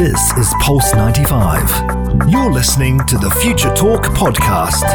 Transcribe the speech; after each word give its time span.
This 0.00 0.32
is 0.38 0.54
Pulse 0.60 0.94
95. 0.94 2.30
You're 2.30 2.50
listening 2.50 3.00
to 3.00 3.18
the 3.18 3.28
Future 3.32 3.68
Talk 3.74 4.04
podcast. 4.04 4.88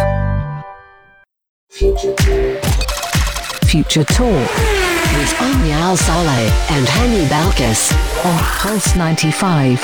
Future 3.67 4.03
Talk 4.03 4.25
with 4.25 5.41
Omni 5.41 5.73
Al 5.73 5.95
Saleh 5.95 6.51
and 6.71 6.87
Hani 6.87 7.27
Balkis 7.27 7.93
on 8.25 8.39
Pulse 8.57 8.95
95. 8.95 9.79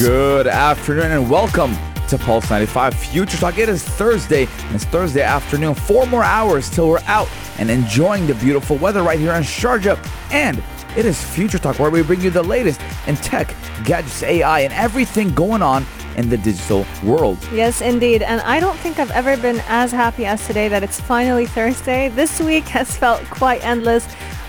Good 0.00 0.48
afternoon 0.48 1.12
and 1.12 1.30
welcome 1.30 1.76
to 2.08 2.18
Pulse 2.18 2.50
95 2.50 2.92
Future 2.94 3.38
Talk. 3.38 3.56
It 3.56 3.68
is 3.68 3.84
Thursday, 3.84 4.48
and 4.66 4.74
it's 4.74 4.84
Thursday 4.86 5.22
afternoon. 5.22 5.76
Four 5.76 6.06
more 6.06 6.24
hours 6.24 6.68
till 6.68 6.88
we're 6.88 7.04
out 7.06 7.28
and 7.60 7.70
enjoying 7.70 8.26
the 8.26 8.34
beautiful 8.34 8.78
weather 8.78 9.04
right 9.04 9.20
here 9.20 9.34
in 9.34 9.44
Sharjah. 9.44 9.96
And 10.32 10.60
it 10.96 11.04
is 11.04 11.22
Future 11.22 11.58
Talk, 11.58 11.78
where 11.78 11.90
we 11.90 12.02
bring 12.02 12.20
you 12.20 12.30
the 12.30 12.42
latest 12.42 12.80
in 13.06 13.16
tech, 13.16 13.54
gadgets, 13.84 14.22
AI, 14.22 14.60
and 14.60 14.72
everything 14.72 15.34
going 15.34 15.62
on 15.62 15.84
in 16.16 16.28
the 16.28 16.36
digital 16.38 16.84
world. 17.04 17.38
Yes, 17.52 17.80
indeed. 17.80 18.22
And 18.22 18.40
I 18.40 18.58
don't 18.60 18.76
think 18.78 18.98
I've 18.98 19.10
ever 19.12 19.36
been 19.36 19.62
as 19.68 19.92
happy 19.92 20.26
as 20.26 20.44
today 20.46 20.68
that 20.68 20.82
it's 20.82 21.00
finally 21.00 21.46
Thursday. 21.46 22.08
This 22.08 22.40
week 22.40 22.64
has 22.68 22.96
felt 22.96 23.22
quite 23.26 23.64
endless. 23.64 24.06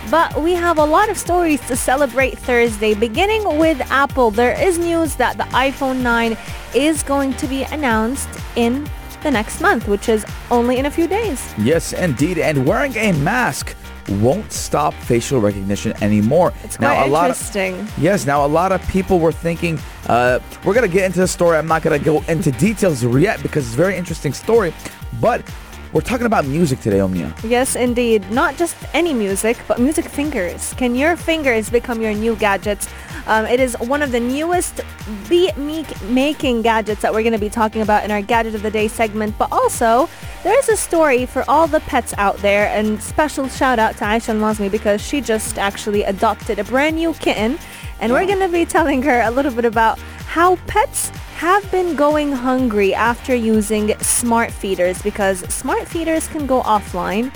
But 0.10 0.42
we 0.42 0.54
have 0.54 0.80
a 0.80 0.84
lot 0.84 1.10
of 1.10 1.18
stories 1.18 1.62
to 1.68 1.76
celebrate 1.76 2.40
Thursday, 2.40 2.96
beginning 2.96 3.60
with 3.60 3.80
Apple. 3.92 4.32
There 4.32 4.60
is 4.60 4.80
news 4.80 5.16
that 5.18 5.38
the 5.38 5.44
iPhone 5.44 6.02
9 6.02 6.36
is 6.74 7.04
going 7.04 7.34
to 7.36 7.48
be 7.48 7.64
announced 7.64 8.30
in 8.56 8.90
the 9.22 9.30
next 9.30 9.62
month, 9.62 9.88
which 9.88 10.10
is 10.10 10.26
only 10.50 10.78
in 10.78 10.88
a 10.88 10.92
few 10.92 11.08
days. 11.08 11.54
Yes, 11.60 11.94
indeed. 11.94 12.40
And 12.40 12.66
wearing 12.66 12.96
a 12.96 13.12
mask 13.12 13.76
won't 14.10 14.52
stop 14.52 14.94
facial 14.94 15.40
recognition 15.40 15.94
anymore. 16.04 16.54
It's 16.64 16.78
quite 16.78 16.96
now, 16.96 17.06
a 17.06 17.08
lot 17.08 17.30
interesting. 17.30 17.80
Of, 17.80 18.00
yes, 18.00 18.26
now 18.26 18.46
a 18.46 18.48
lot 18.48 18.72
of 18.72 18.86
people 18.88 19.20
were 19.20 19.32
thinking, 19.32 19.80
uh, 20.08 20.40
we're 20.64 20.74
going 20.74 20.90
to 20.90 20.94
get 20.94 21.06
into 21.06 21.20
the 21.20 21.28
story. 21.28 21.58
I'm 21.58 21.68
not 21.68 21.82
going 21.82 21.98
to 21.98 22.04
go 22.04 22.22
into 22.28 22.52
details 22.52 23.04
yet 23.04 23.42
because 23.42 23.66
it's 23.66 23.74
a 23.74 23.78
very 23.78 23.96
interesting 23.96 24.34
story. 24.34 24.74
But 25.20 25.44
we're 25.92 26.02
talking 26.02 26.26
about 26.26 26.46
music 26.46 26.80
today, 26.82 27.00
Omnia. 27.00 27.34
Yes, 27.44 27.76
indeed. 27.76 28.30
Not 28.30 28.58
just 28.58 28.76
any 28.94 29.14
music, 29.14 29.58
but 29.68 29.80
music 29.80 30.06
fingers. 30.06 30.74
Can 30.76 30.96
your 30.96 31.16
fingers 31.16 31.70
become 31.70 32.02
your 32.02 32.14
new 32.14 32.36
gadgets? 32.36 32.88
Um, 33.26 33.46
it 33.46 33.60
is 33.60 33.76
one 33.80 34.02
of 34.02 34.12
the 34.12 34.20
newest 34.20 34.82
beat 35.28 35.56
making 35.58 36.62
gadgets 36.62 37.02
that 37.02 37.14
we're 37.14 37.24
going 37.24 37.34
to 37.34 37.40
be 37.40 37.50
talking 37.50 37.82
about 37.82 38.04
in 38.04 38.12
our 38.12 38.22
Gadget 38.22 38.56
of 38.56 38.62
the 38.62 38.72
Day 38.72 38.88
segment. 38.88 39.38
But 39.38 39.52
also, 39.52 40.10
there 40.44 40.58
is 40.58 40.70
a 40.70 40.78
story 40.78 41.26
for 41.26 41.44
all 41.48 41.68
the 41.68 41.80
pets 41.82 42.14
out 42.18 42.38
there, 42.38 42.68
and 42.68 43.02
special 43.02 43.48
shout 43.48 43.80
out 43.80 43.98
to 43.98 44.04
Aisha 44.04 44.38
Mazmi 44.40 44.70
because 44.70 45.02
she 45.02 45.22
just 45.22 45.58
actually 45.58 46.04
adopted 46.04 46.60
a 46.60 46.64
brand 46.64 46.96
new 46.96 47.14
kitten. 47.14 47.58
And 48.00 48.14
we're 48.14 48.26
going 48.26 48.40
to 48.40 48.48
be 48.48 48.66
telling 48.66 49.02
her 49.04 49.22
a 49.22 49.32
little 49.32 49.52
bit 49.52 49.66
about 49.66 50.00
how 50.30 50.58
pets 50.68 51.10
have 51.38 51.70
been 51.72 51.96
going 51.96 52.32
hungry 52.32 52.94
after 52.94 53.34
using 53.34 53.98
smart 53.98 54.52
feeders 54.52 55.02
because 55.02 55.40
smart 55.52 55.88
feeders 55.88 56.28
can 56.28 56.46
go 56.46 56.62
offline 56.62 57.34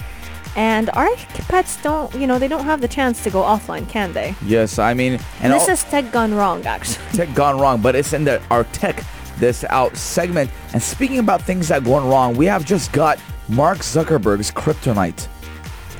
and 0.55 0.91
our 0.91 1.09
pets 1.49 1.81
don't, 1.81 2.13
you 2.13 2.27
know, 2.27 2.37
they 2.37 2.47
don't 2.47 2.65
have 2.65 2.81
the 2.81 2.87
chance 2.87 3.23
to 3.23 3.31
go 3.31 3.41
offline, 3.41 3.89
can 3.89 4.13
they? 4.13 4.35
Yes, 4.45 4.77
I 4.77 4.93
mean, 4.93 5.13
and 5.41 5.51
this 5.51 5.63
all, 5.63 5.69
is 5.71 5.83
tech 5.85 6.11
gone 6.11 6.35
wrong, 6.35 6.63
actually. 6.67 7.03
Tech 7.13 7.33
gone 7.33 7.59
wrong, 7.59 7.81
but 7.81 7.95
it's 7.95 8.13
in 8.13 8.25
the 8.25 8.39
our 8.51 8.63
tech 8.65 9.03
this 9.39 9.63
out 9.69 9.97
segment. 9.97 10.51
And 10.73 10.81
speaking 10.81 11.17
about 11.17 11.41
things 11.41 11.69
that 11.69 11.83
gone 11.83 12.07
wrong, 12.07 12.35
we 12.35 12.45
have 12.45 12.63
just 12.63 12.91
got 12.91 13.17
Mark 13.49 13.79
Zuckerberg's 13.79 14.51
kryptonite. 14.51 15.25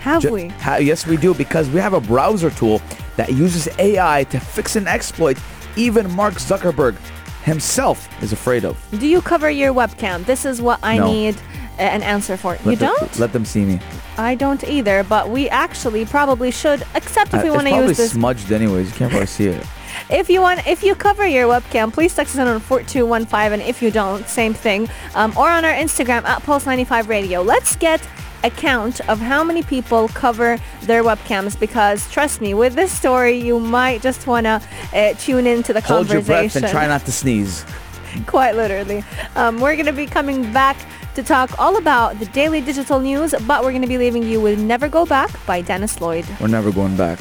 Have 0.02 0.30
we? 0.30 0.50
Ha- 0.50 0.76
yes, 0.76 1.08
we 1.08 1.18
do 1.18 1.34
because 1.34 1.68
we 1.72 1.80
have 1.80 1.94
a 1.94 2.02
browser 2.02 2.52
tool 2.52 2.84
that 3.16 3.32
uses 3.32 3.68
AI 3.80 4.26
to 4.26 4.40
fix 4.40 4.76
an 4.76 4.88
exploit 4.88 5.40
even 5.76 6.10
Mark 6.16 6.36
Zuckerberg 6.36 6.96
himself 7.44 8.08
is 8.24 8.32
afraid 8.32 8.64
of. 8.66 8.78
Do 8.98 9.08
you 9.08 9.22
cover 9.22 9.50
your 9.50 9.74
webcam? 9.74 10.26
This 10.26 10.46
is 10.46 10.62
what 10.62 10.80
I 10.84 10.98
No. 10.98 11.12
need 11.12 11.36
an 11.78 12.02
answer 12.04 12.38
for. 12.38 12.52
Let 12.52 12.66
you 12.66 12.76
the- 12.76 12.86
don't? 12.86 13.20
Let 13.20 13.34
them 13.34 13.46
see 13.46 13.66
me. 13.66 13.80
I 14.18 14.36
don't 14.36 14.64
either, 14.64 15.04
but 15.04 15.30
we 15.30 15.50
actually 15.50 16.06
probably 16.06 16.52
should, 16.52 16.84
except 16.96 17.34
if 17.34 17.42
Uh, 17.42 17.48
it's 17.48 17.56
want 17.56 17.68
to 17.68 17.72
probably 17.72 17.88
use 17.90 17.98
this. 17.98 18.06
It's 18.08 18.14
probably 18.14 18.20
smudged 18.40 18.52
anyways. 18.52 18.88
You 18.90 18.94
can't 18.96 19.14
really 19.14 19.26
see 19.26 19.48
it. 19.48 19.64
If 20.10 20.28
you 20.30 20.42
want, 20.42 20.66
if 20.68 20.84
you 20.84 20.96
cover 20.96 21.26
your 21.26 21.48
webcam, 21.48 21.94
please 21.94 22.16
text 22.16 22.36
us 22.36 22.40
on 22.48 22.60
4215, 22.60 23.54
and 23.54 23.62
if 23.62 23.82
you 23.82 23.92
don't, 23.92 24.28
same 24.28 24.54
thing. 24.54 24.90
Um, 25.16 25.34
or 25.38 25.48
on 25.48 25.64
our 25.66 25.72
Instagram 25.74 26.26
at 26.26 26.44
Pulse95 26.44 27.08
Radio. 27.08 27.42
Let's 27.44 27.76
get 27.76 28.02
a 28.44 28.50
count 28.50 29.00
of 29.10 29.20
how 29.20 29.44
many 29.44 29.64
people 29.64 30.08
cover 30.10 30.58
their 30.82 31.04
webcams 31.04 31.60
because 31.60 32.10
trust 32.12 32.42
me, 32.42 32.54
with 32.54 32.74
this 32.76 32.92
story, 32.92 33.38
you 33.38 33.60
might 33.60 34.02
just 34.02 34.28
want 34.28 34.46
to 34.46 34.62
uh, 34.94 35.14
tune 35.14 35.48
into 35.48 35.74
the 35.74 35.82
Hold 35.82 36.08
your 36.08 36.22
conversation. 36.22 36.62
breath 36.62 36.64
and 36.64 36.72
try 36.72 36.88
not 36.88 37.06
to 37.06 37.12
sneeze. 37.12 37.66
Quite 38.28 38.56
literally. 38.56 39.04
Um, 39.36 39.60
we're 39.60 39.76
going 39.76 39.88
to 39.88 39.94
be 39.94 40.06
coming 40.06 40.52
back 40.54 40.78
to 41.16 41.24
talk 41.24 41.58
all 41.60 41.78
about 41.78 42.20
the 42.20 42.26
daily 42.28 42.62
digital 42.62 43.00
news, 43.00 43.34
but 43.48 43.64
we're 43.64 43.72
going 43.72 43.82
to 43.82 43.88
be 43.88 43.98
leaving 43.98 44.24
you 44.24 44.42
with 44.42 44.60
Never 44.60 44.88
Go 44.88 45.06
Back 45.06 45.32
by 45.46 45.62
Dennis 45.62 46.02
Lloyd. 46.02 46.26
We're 46.40 46.48
never 46.48 46.72
going 46.72 46.96
back. 46.98 47.20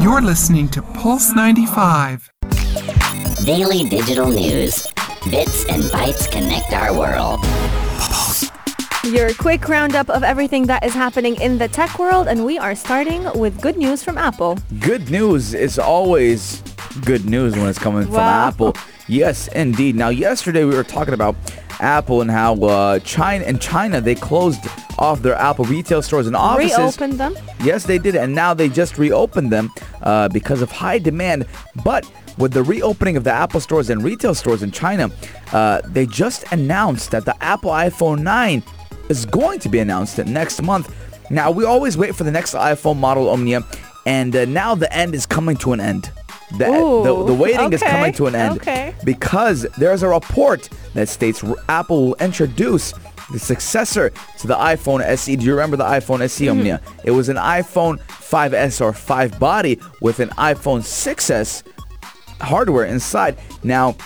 You're 0.00 0.22
listening 0.22 0.68
to 0.70 0.82
Pulse 0.82 1.34
95. 1.34 2.30
Daily 3.44 3.88
digital 3.88 4.30
news. 4.30 4.86
Bits 5.30 5.66
and 5.66 5.82
bytes 5.84 6.30
connect 6.30 6.72
our 6.72 6.98
world. 6.98 7.40
Your 9.04 9.32
quick 9.32 9.66
roundup 9.66 10.10
of 10.10 10.22
everything 10.22 10.66
that 10.66 10.84
is 10.84 10.92
happening 10.92 11.40
in 11.40 11.56
the 11.56 11.68
tech 11.68 11.98
world, 11.98 12.28
and 12.28 12.44
we 12.44 12.58
are 12.58 12.74
starting 12.74 13.24
with 13.34 13.58
good 13.62 13.78
news 13.78 14.04
from 14.04 14.18
Apple. 14.18 14.58
Good 14.78 15.10
news 15.10 15.54
is 15.54 15.78
always 15.78 16.60
good 17.06 17.24
news 17.24 17.56
when 17.56 17.66
it's 17.66 17.78
coming 17.78 18.04
from 18.04 18.16
Apple. 18.16 18.76
Yes, 19.08 19.48
indeed. 19.48 19.96
Now, 19.96 20.10
yesterday 20.10 20.64
we 20.64 20.74
were 20.74 20.84
talking 20.84 21.14
about 21.14 21.34
Apple 21.80 22.20
and 22.20 22.30
how 22.30 22.56
uh, 22.56 22.98
China 22.98 23.42
in 23.46 23.58
China 23.58 24.02
they 24.02 24.14
closed 24.14 24.60
off 24.98 25.22
their 25.22 25.34
Apple 25.34 25.64
retail 25.64 26.02
stores 26.02 26.26
and 26.26 26.36
offices. 26.36 26.76
Reopened 26.76 27.18
them. 27.18 27.36
Yes, 27.64 27.84
they 27.84 27.96
did, 27.96 28.16
and 28.16 28.34
now 28.34 28.52
they 28.52 28.68
just 28.68 28.98
reopened 28.98 29.50
them 29.50 29.72
uh, 30.02 30.28
because 30.28 30.60
of 30.60 30.70
high 30.70 30.98
demand. 30.98 31.46
But 31.84 32.10
with 32.36 32.52
the 32.52 32.62
reopening 32.62 33.16
of 33.16 33.24
the 33.24 33.32
Apple 33.32 33.60
stores 33.60 33.88
and 33.88 34.04
retail 34.04 34.34
stores 34.34 34.62
in 34.62 34.70
China, 34.72 35.10
uh, 35.52 35.80
they 35.86 36.04
just 36.04 36.44
announced 36.52 37.12
that 37.12 37.24
the 37.24 37.42
Apple 37.42 37.70
iPhone 37.70 38.20
9 38.20 38.62
is 39.10 39.26
going 39.26 39.58
to 39.58 39.68
be 39.68 39.80
announced 39.80 40.18
next 40.24 40.62
month. 40.62 40.94
Now, 41.30 41.50
we 41.50 41.64
always 41.64 41.96
wait 41.98 42.14
for 42.14 42.24
the 42.24 42.30
next 42.30 42.54
iPhone 42.54 42.96
model, 42.96 43.28
Omnia, 43.28 43.62
and 44.06 44.34
uh, 44.34 44.44
now 44.46 44.74
the 44.74 44.92
end 44.92 45.14
is 45.14 45.26
coming 45.26 45.56
to 45.58 45.72
an 45.72 45.80
end. 45.80 46.10
The, 46.58 46.66
Ooh, 46.68 47.04
the, 47.04 47.26
the 47.26 47.34
waiting 47.34 47.72
is 47.72 47.80
coming 47.82 48.12
to 48.14 48.26
an 48.26 48.34
end 48.34 48.56
okay. 48.56 48.94
because 49.04 49.62
there's 49.78 50.02
a 50.02 50.08
report 50.08 50.68
that 50.94 51.08
states 51.08 51.44
Apple 51.68 52.06
will 52.08 52.14
introduce 52.16 52.92
the 53.30 53.38
successor 53.38 54.10
to 54.38 54.46
the 54.48 54.56
iPhone 54.56 55.00
SE. 55.02 55.36
Do 55.36 55.44
you 55.44 55.52
remember 55.52 55.76
the 55.76 55.84
iPhone 55.84 56.20
SE, 56.22 56.44
Mm-hmm. 56.46 56.58
Omnia? 56.58 56.80
It 57.04 57.12
was 57.12 57.28
an 57.28 57.36
iPhone 57.36 58.00
5S 58.00 58.80
or 58.80 58.92
5 58.92 59.38
body 59.38 59.78
with 60.00 60.18
an 60.18 60.30
iPhone 60.30 60.80
6S 60.80 61.62
hardware 62.40 62.86
inside. 62.86 63.38
Now, 63.62 63.96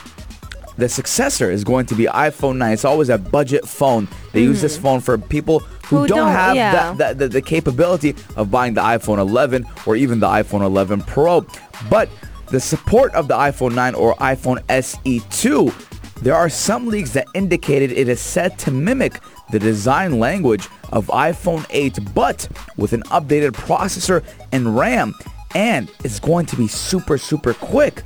the 0.77 0.89
successor 0.89 1.51
is 1.51 1.65
going 1.65 1.87
to 1.87 1.95
be 1.95 2.05
iPhone 2.05 2.57
9. 2.57 2.73
It's 2.73 2.85
always 2.85 3.09
a 3.09 3.17
budget 3.17 3.67
phone. 3.67 4.07
They 4.35 4.43
use 4.43 4.61
this 4.61 4.77
phone 4.77 5.01
for 5.01 5.17
people 5.17 5.61
who, 5.61 5.65
Mm-hmm. 5.65 5.97
Who 5.97 6.07
don't, 6.09 6.19
don't- 6.19 6.33
have 6.33 6.57
yeah. 6.57 6.73
that, 6.73 6.99
that, 6.99 7.19
the, 7.19 7.29
the 7.29 7.43
capability 7.43 8.15
of 8.37 8.51
buying 8.51 8.75
the 8.75 8.81
iPhone 8.83 9.19
11 9.19 9.65
or 9.87 9.97
even 9.97 10.19
the 10.21 10.27
iPhone 10.27 10.63
11 10.63 11.03
Pro. 11.03 11.47
But 11.91 12.09
the 12.49 12.59
support 12.61 13.15
of 13.15 13.29
the 13.29 13.35
iPhone 13.35 13.75
9 13.75 13.95
or 13.95 14.15
iPhone 14.17 14.59
SE2, 14.69 15.73
there 16.23 16.35
are 16.35 16.49
some 16.49 16.87
leaks 16.89 17.11
that 17.11 17.27
indicated 17.35 17.93
it 17.93 18.09
is 18.09 18.21
set 18.21 18.59
to 18.61 18.71
mimic 18.71 19.21
the 19.51 19.59
design 19.59 20.19
language 20.19 20.69
of 20.93 21.07
iPhone 21.09 21.67
8, 21.71 21.99
but 22.15 22.49
with 22.77 22.93
an 22.93 23.03
updated 23.05 23.51
processor 23.53 24.25
and 24.53 24.77
RAM. 24.77 25.15
And 25.55 25.91
it's 26.03 26.19
going 26.19 26.47
to 26.47 26.57
be 26.57 26.67
super, 26.67 27.19
super 27.19 27.53
quick. 27.55 28.03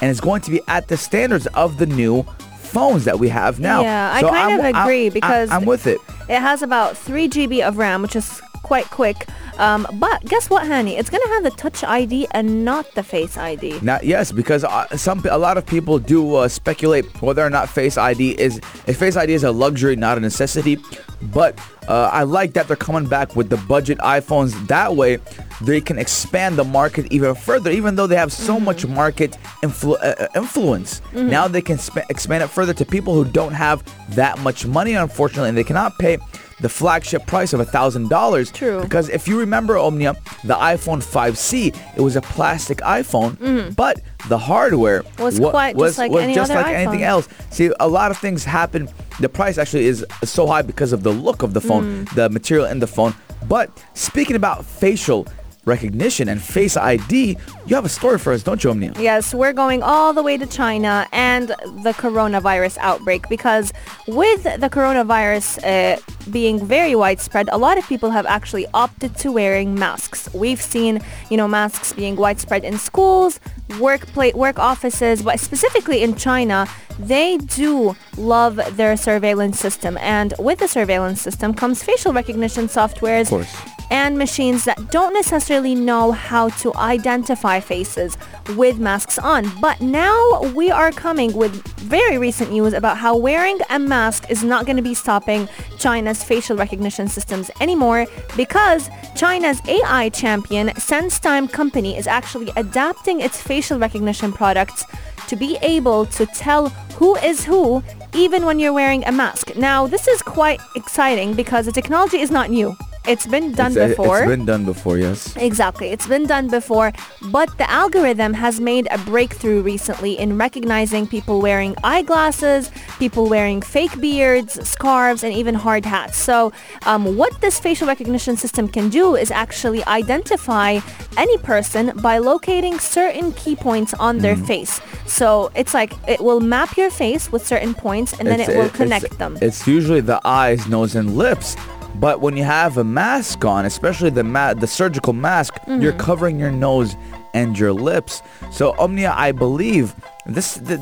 And 0.00 0.10
it's 0.10 0.20
going 0.20 0.42
to 0.42 0.50
be 0.50 0.60
at 0.68 0.88
the 0.88 0.96
standards 0.96 1.46
of 1.48 1.78
the 1.78 1.86
new 1.86 2.24
phones 2.72 3.04
that 3.04 3.18
we 3.18 3.28
have 3.28 3.60
now. 3.60 3.82
Yeah, 3.82 4.12
I 4.14 4.22
kind 4.22 4.34
I'm- 4.36 4.60
of 4.60 4.64
agree 4.66 5.04
I'm- 5.04 5.12
because 5.12 5.50
I'm 5.50 5.64
with 5.64 5.86
it. 5.86 5.98
It 6.28 6.40
has 6.40 6.62
about 6.62 6.96
3 6.96 7.28
GB 7.28 7.62
of 7.62 7.76
RAM, 7.78 8.02
which 8.02 8.16
is 8.16 8.40
quite 8.62 8.86
quick. 8.90 9.26
Um, 9.58 9.86
but 9.94 10.24
guess 10.24 10.48
what, 10.48 10.66
honey? 10.66 10.96
It's 10.96 11.10
going 11.10 11.22
to 11.22 11.28
have 11.30 11.42
the 11.42 11.50
Touch 11.50 11.84
ID 11.84 12.26
and 12.30 12.64
not 12.64 12.86
the 12.94 13.02
Face 13.02 13.36
ID. 13.36 13.80
Now, 13.82 13.98
yes, 14.02 14.32
because 14.32 14.64
uh, 14.64 14.86
some 14.96 15.22
a 15.30 15.36
lot 15.36 15.58
of 15.58 15.66
people 15.66 15.98
do 15.98 16.36
uh, 16.36 16.48
speculate 16.48 17.04
whether 17.20 17.44
or 17.44 17.50
not 17.50 17.68
Face 17.68 17.98
ID 17.98 18.30
is 18.40 18.58
if 18.86 18.96
Face 18.98 19.16
ID 19.16 19.32
is 19.34 19.44
a 19.44 19.52
luxury, 19.52 19.94
not 19.96 20.16
a 20.16 20.20
necessity. 20.20 20.78
But 21.20 21.58
uh, 21.86 22.08
I 22.12 22.22
like 22.22 22.54
that 22.54 22.66
they're 22.66 22.76
coming 22.76 23.06
back 23.06 23.36
with 23.36 23.50
the 23.50 23.58
budget 23.68 23.98
iPhones. 23.98 24.52
That 24.68 24.96
way, 24.96 25.18
they 25.64 25.80
can 25.80 25.98
expand 25.98 26.56
the 26.56 26.64
market 26.64 27.06
even 27.12 27.34
further. 27.34 27.70
Even 27.70 27.94
though 27.96 28.06
they 28.06 28.16
have 28.16 28.32
so 28.32 28.58
much 28.60 28.86
market 28.86 29.36
influ- 29.62 29.98
uh, 30.02 30.14
uh, 30.24 30.28
influence, 30.34 31.00
now 31.12 31.46
they 31.48 31.62
can 31.62 31.78
sp- 31.78 32.06
expand 32.10 32.42
it 32.42 32.48
further 32.48 32.74
to 32.74 32.84
people 32.84 33.14
who 33.14 33.24
don't 33.24 33.52
have 33.52 33.82
that 34.14 34.38
much 34.40 34.66
money, 34.66 34.94
unfortunately, 34.94 35.48
and 35.48 35.56
they 35.58 35.64
cannot 35.64 35.98
pay 35.98 36.18
the 36.60 36.68
flagship 36.68 37.26
price 37.26 37.52
of 37.52 37.60
$1,000. 37.60 38.52
True. 38.52 38.80
Because 38.82 39.08
if 39.08 39.26
you 39.26 39.38
remember, 39.38 39.76
Omnia, 39.76 40.14
the 40.44 40.54
iPhone 40.54 41.02
5C, 41.02 41.74
it 41.96 42.00
was 42.00 42.14
a 42.14 42.20
plastic 42.22 42.78
iPhone, 42.78 43.74
but 43.74 44.00
the 44.28 44.38
hardware 44.38 45.02
Mm-hmm. 45.02 45.22
Was 45.22 45.40
wa- 45.40 45.50
quite 45.50 45.76
just 45.76 45.98
like 45.98 46.10
was 46.12 46.22
any 46.22 46.34
just 46.34 46.52
like 46.52 46.66
anything 46.66 47.02
else. 47.02 47.28
See, 47.50 47.72
a 47.80 47.88
lot 47.88 48.10
of 48.12 48.18
things 48.18 48.44
happen. 48.44 48.88
The 49.20 49.28
price 49.28 49.58
actually 49.58 49.86
is 49.86 50.04
so 50.24 50.46
high 50.46 50.62
because 50.62 50.92
of 50.92 51.02
the 51.02 51.10
look 51.10 51.42
of 51.42 51.52
the 51.54 51.60
phone, 51.60 51.82
Mm. 52.06 52.14
the 52.14 52.28
material 52.30 52.66
in 52.66 52.78
the 52.78 52.86
phone. 52.86 53.14
But 53.48 53.70
speaking 53.94 54.36
about 54.36 54.64
facial 54.64 55.26
recognition 55.64 56.28
and 56.28 56.42
face 56.42 56.76
ID, 56.76 57.36
you 57.66 57.74
have 57.74 57.84
a 57.84 57.88
story 57.88 58.18
for 58.18 58.32
us, 58.32 58.42
don't 58.42 58.62
you, 58.64 58.70
Omnia? 58.70 58.92
Yes, 58.98 59.34
we're 59.34 59.52
going 59.52 59.82
all 59.82 60.12
the 60.12 60.22
way 60.22 60.36
to 60.36 60.46
China 60.46 61.06
and 61.12 61.48
the 61.48 61.94
coronavirus 61.96 62.78
outbreak 62.78 63.28
because 63.28 63.72
with 64.08 64.42
the 64.42 64.68
coronavirus 64.68 65.62
uh, 65.64 66.00
being 66.30 66.64
very 66.64 66.94
widespread, 66.94 67.48
a 67.52 67.58
lot 67.58 67.78
of 67.78 67.86
people 67.86 68.10
have 68.10 68.26
actually 68.26 68.66
opted 68.74 69.16
to 69.16 69.30
wearing 69.30 69.74
masks. 69.74 70.28
We've 70.34 70.60
seen, 70.60 71.00
you 71.30 71.36
know, 71.36 71.46
masks 71.46 71.92
being 71.92 72.16
widespread 72.16 72.64
in 72.64 72.78
schools, 72.78 73.38
work 73.78 74.06
work 74.34 74.58
offices, 74.58 75.22
but 75.22 75.38
specifically 75.40 76.02
in 76.02 76.16
China, 76.16 76.66
they 76.98 77.38
do 77.38 77.96
love 78.16 78.60
their 78.76 78.96
surveillance 78.96 79.58
system. 79.58 79.96
And 79.98 80.34
with 80.38 80.58
the 80.58 80.68
surveillance 80.68 81.20
system 81.20 81.54
comes 81.54 81.82
facial 81.82 82.12
recognition 82.12 82.66
softwares 82.66 83.22
of 83.22 83.28
course. 83.28 83.81
And 83.92 84.16
machines 84.16 84.64
that 84.64 84.90
don't 84.90 85.12
necessarily 85.12 85.74
know 85.74 86.12
how 86.12 86.48
to 86.48 86.74
identify 86.76 87.60
faces 87.60 88.16
with 88.56 88.78
masks 88.78 89.18
on. 89.18 89.44
But 89.60 89.82
now 89.82 90.40
we 90.54 90.70
are 90.70 90.90
coming 90.92 91.34
with 91.34 91.52
very 91.80 92.16
recent 92.16 92.50
news 92.50 92.72
about 92.72 92.96
how 92.96 93.14
wearing 93.14 93.58
a 93.68 93.78
mask 93.78 94.30
is 94.30 94.42
not 94.42 94.64
going 94.64 94.78
to 94.78 94.82
be 94.82 94.94
stopping 94.94 95.46
China's 95.78 96.24
facial 96.24 96.56
recognition 96.56 97.06
systems 97.06 97.50
anymore 97.60 98.06
because 98.34 98.88
China's 99.14 99.60
AI 99.68 100.08
champion 100.08 100.68
SenseTime 100.68 101.52
company 101.52 101.94
is 101.94 102.06
actually 102.06 102.50
adapting 102.56 103.20
its 103.20 103.42
facial 103.42 103.78
recognition 103.78 104.32
products 104.32 104.86
to 105.28 105.36
be 105.36 105.58
able 105.60 106.06
to 106.06 106.24
tell 106.24 106.70
who 106.96 107.14
is 107.16 107.44
who 107.44 107.82
even 108.14 108.46
when 108.46 108.58
you're 108.58 108.72
wearing 108.72 109.04
a 109.04 109.12
mask. 109.12 109.54
Now, 109.54 109.86
this 109.86 110.08
is 110.08 110.22
quite 110.22 110.62
exciting 110.76 111.34
because 111.34 111.66
the 111.66 111.72
technology 111.72 112.20
is 112.20 112.30
not 112.30 112.48
new. 112.48 112.74
It's 113.04 113.26
been 113.26 113.50
done 113.52 113.72
It's- 113.72 113.88
before. 113.96 114.18
It's 114.20 114.28
been 114.28 114.44
done 114.46 114.64
before, 114.64 114.96
yes. 114.96 115.34
Exactly. 115.36 115.88
It's 115.88 116.06
been 116.06 116.26
done 116.26 116.46
before, 116.48 116.92
but 117.20 117.48
the 117.58 117.68
algorithm 117.68 118.32
has 118.34 118.60
made 118.60 118.86
a 118.92 118.98
breakthrough 118.98 119.60
recently 119.60 120.16
in 120.18 120.38
recognizing 120.38 121.08
people 121.08 121.40
wearing 121.40 121.74
eyeglasses, 121.82 122.70
people 123.00 123.26
wearing 123.28 123.60
fake 123.60 124.00
beards, 124.00 124.52
scarves, 124.68 125.24
and 125.24 125.34
even 125.34 125.54
hard 125.54 125.84
hats. 125.84 126.16
So 126.16 126.52
um, 126.86 127.16
what 127.16 127.40
this 127.40 127.58
facial 127.58 127.88
recognition 127.88 128.36
system 128.36 128.68
can 128.68 128.88
do 128.88 129.16
is 129.16 129.32
actually 129.32 129.84
identify 129.86 130.78
any 131.16 131.38
person 131.38 131.92
by 132.00 132.18
locating 132.18 132.78
certain 132.78 133.32
key 133.32 133.56
points 133.56 133.92
on 133.94 134.18
their 134.18 134.36
Mm. 134.36 134.46
face. 134.46 134.80
So 135.06 135.50
it's 135.56 135.74
like 135.74 135.92
it 136.06 136.20
will 136.20 136.40
map 136.40 136.76
your 136.76 136.90
face 136.90 137.32
with 137.32 137.44
certain 137.44 137.74
points 137.74 138.12
and 138.18 138.28
then 138.28 138.38
It's- 138.40 138.48
it 138.48 138.56
will 138.58 138.70
connect 138.70 139.18
them. 139.18 139.36
It's 139.42 139.66
usually 139.66 140.00
the 140.00 140.20
eyes, 140.24 140.68
nose, 140.68 140.94
and 140.94 141.16
lips. 141.16 141.56
But 141.94 142.20
when 142.20 142.36
you 142.36 142.44
have 142.44 142.78
a 142.78 142.84
mask 142.84 143.44
on, 143.44 143.64
especially 143.64 144.10
the 144.10 144.24
ma- 144.24 144.54
the 144.54 144.66
surgical 144.66 145.12
mask, 145.12 145.54
Mm-hmm. 145.62 145.80
you're 145.82 145.92
covering 145.92 146.38
your 146.40 146.50
nose 146.50 146.96
and 147.34 147.56
your 147.58 147.72
lips. 147.72 148.22
So 148.50 148.74
Omnia, 148.78 149.12
I 149.16 149.32
believe 149.32 149.94
this 150.26 150.54
the, 150.54 150.76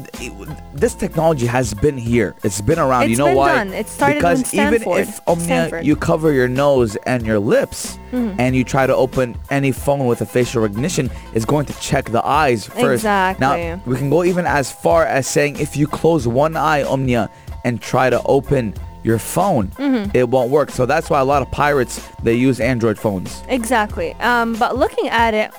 this 0.72 0.94
technology 0.94 1.46
has 1.46 1.74
been 1.74 1.96
here. 1.98 2.34
It's 2.42 2.60
been 2.60 2.78
around. 2.78 3.02
It's 3.04 3.10
you 3.12 3.16
know 3.18 3.26
been 3.26 3.36
why? 3.36 3.54
done. 3.56 3.72
It 3.74 3.88
started 3.88 4.16
because 4.16 4.54
even 4.54 4.82
if 4.82 5.20
Omnia, 5.28 5.44
Stanford. 5.44 5.80
Mm-hmm. 5.80 5.86
you 5.86 5.96
cover 5.96 6.32
your 6.32 6.48
nose 6.48 6.96
and 7.06 7.26
your 7.26 7.38
lips, 7.38 7.98
and 8.12 8.56
you 8.56 8.64
try 8.64 8.86
to 8.86 8.94
open 8.96 9.36
any 9.50 9.70
phone 9.72 10.06
with 10.06 10.20
a 10.22 10.26
facial 10.26 10.62
recognition, 10.62 11.10
it's 11.34 11.44
going 11.44 11.66
to 11.66 11.74
check 11.80 12.06
the 12.06 12.24
eyes 12.26 12.66
first. 12.66 13.02
Exactly. 13.04 13.40
Now 13.46 13.80
we 13.86 13.96
can 13.96 14.10
go 14.10 14.24
even 14.24 14.46
as 14.46 14.72
far 14.72 15.04
as 15.04 15.26
saying 15.26 15.58
if 15.58 15.76
you 15.76 15.86
close 15.86 16.26
one 16.26 16.56
eye, 16.56 16.82
Omnia, 16.82 17.30
and 17.64 17.80
try 17.80 18.10
to 18.10 18.20
open 18.24 18.74
your 19.02 19.18
phone, 19.18 19.68
Mm-hmm. 19.68 20.10
it 20.16 20.28
won't 20.28 20.50
work. 20.50 20.70
So 20.70 20.86
that's 20.86 21.08
why 21.10 21.20
a 21.20 21.24
lot 21.24 21.42
of 21.42 21.50
pirates 21.50 22.06
they 22.22 22.34
use 22.34 22.60
Android 22.60 22.98
phones. 22.98 23.42
Exactly. 23.48 24.14
Um, 24.14 24.54
but 24.56 24.76
looking 24.76 25.08
at 25.08 25.34
it, 25.34 25.52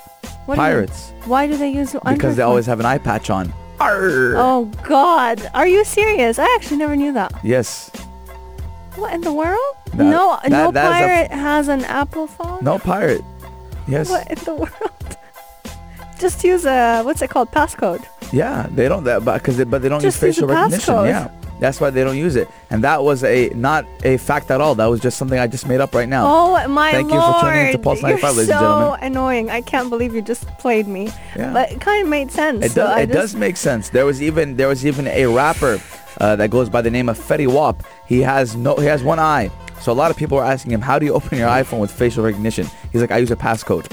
what 0.45 0.55
do 0.55 0.61
you- 0.61 0.67
Pirates. 0.67 1.13
why 1.25 1.47
do 1.47 1.57
they 1.57 1.69
use 1.69 1.93
Android? 1.95 2.15
Because 2.15 2.35
they 2.35 2.43
always 2.43 2.65
have 2.65 2.79
an 2.79 2.85
eye 2.85 2.97
patch 2.99 3.29
on. 3.29 3.53
Arr! 3.79 4.35
Oh 4.38 4.65
God, 4.83 5.49
are 5.55 5.65
you 5.67 5.83
serious? 5.83 6.38
I 6.38 6.45
actually 6.55 6.77
never 6.77 6.95
knew 6.95 7.13
that. 7.13 7.33
Yes. 7.43 7.89
What 8.95 9.13
in 9.13 9.21
the 9.21 9.33
world? 9.33 9.75
That- 9.93 10.03
no, 10.03 10.38
that- 10.43 10.49
no 10.51 10.71
that 10.71 10.85
is 10.85 10.91
a 10.91 11.03
f- 11.03 11.29
pirate 11.29 11.31
has 11.31 11.67
an 11.67 11.83
Apple 11.85 12.27
phone. 12.27 12.59
No 12.61 12.77
pirate. 12.77 13.23
Yes. 13.88 14.09
What 14.09 14.27
in 14.29 14.38
the 14.45 14.53
world? 14.53 14.91
Just 16.19 16.43
use 16.43 16.65
a 16.65 17.01
what's 17.01 17.21
it 17.23 17.29
called? 17.31 17.51
Passcode. 17.51 18.05
Yeah, 18.31 18.67
they 18.71 18.88
don't 18.88 19.03
that 19.05 19.25
but 19.25 19.39
because 19.39 19.57
they, 19.57 19.63
but 19.63 19.81
they 19.81 19.89
don't 19.89 20.01
Just 20.01 20.21
use 20.21 20.23
use 20.23 20.35
facial 20.35 20.47
the 20.47 20.53
recognition. 20.53 20.93
passcode. 20.93 21.07
Yeah. 21.07 21.50
That's 21.61 21.79
why 21.79 21.91
they 21.91 22.03
don't 22.03 22.17
use 22.17 22.35
it. 22.35 22.49
And 22.71 22.83
that 22.83 23.03
was 23.03 23.23
a 23.23 23.49
not 23.49 23.85
a 24.03 24.17
fact 24.17 24.49
at 24.51 24.59
all. 24.59 24.73
That 24.75 24.87
was 24.87 24.99
just 24.99 25.17
something 25.17 25.37
I 25.39 25.45
just 25.47 25.67
made 25.67 25.79
up 25.79 25.93
right 25.95 26.09
now. 26.09 26.25
Oh 26.27 26.67
my 26.67 26.91
Thank 26.91 27.11
you 27.11 27.19
lord! 27.19 27.35
for 27.35 27.41
tuning 27.41 27.67
into 27.67 27.77
Pulse 27.79 28.01
95, 28.01 28.21
You're 28.23 28.31
ladies 28.33 28.47
so 28.47 28.53
and 28.55 28.61
gentlemen. 28.63 28.99
annoying. 29.03 29.49
I 29.51 29.61
can't 29.61 29.89
believe 29.89 30.13
you 30.15 30.21
just 30.23 30.47
played 30.57 30.87
me. 30.87 31.11
Yeah. 31.37 31.53
But 31.53 31.71
it 31.71 31.79
kind 31.79 32.01
of 32.03 32.09
made 32.09 32.31
sense. 32.31 32.65
It 32.65 32.71
so 32.71 32.81
does. 32.87 32.99
It 33.01 33.07
just- 33.07 33.17
does 33.19 33.35
make 33.35 33.57
sense. 33.57 33.89
There 33.89 34.05
was 34.07 34.21
even 34.23 34.57
there 34.57 34.67
was 34.67 34.85
even 34.85 35.07
a 35.07 35.27
rapper 35.27 35.79
uh, 36.19 36.35
that 36.35 36.49
goes 36.49 36.67
by 36.67 36.81
the 36.81 36.89
name 36.91 37.07
of 37.09 37.17
Fetty 37.19 37.47
Wap. 37.47 37.83
He 38.07 38.21
has 38.21 38.55
no. 38.55 38.75
He 38.75 38.85
has 38.87 39.03
one 39.03 39.19
eye. 39.19 39.51
So 39.81 39.91
a 39.91 39.93
lot 39.93 40.09
of 40.11 40.17
people 40.17 40.37
are 40.39 40.43
asking 40.43 40.71
him, 40.73 40.81
"How 40.81 40.97
do 40.97 41.05
you 41.05 41.13
open 41.13 41.37
your 41.37 41.47
iPhone 41.47 41.79
with 41.79 41.91
facial 41.91 42.23
recognition?" 42.23 42.67
He's 42.91 43.01
like, 43.01 43.11
"I 43.11 43.17
use 43.19 43.29
a 43.31 43.35
passcode." 43.35 43.85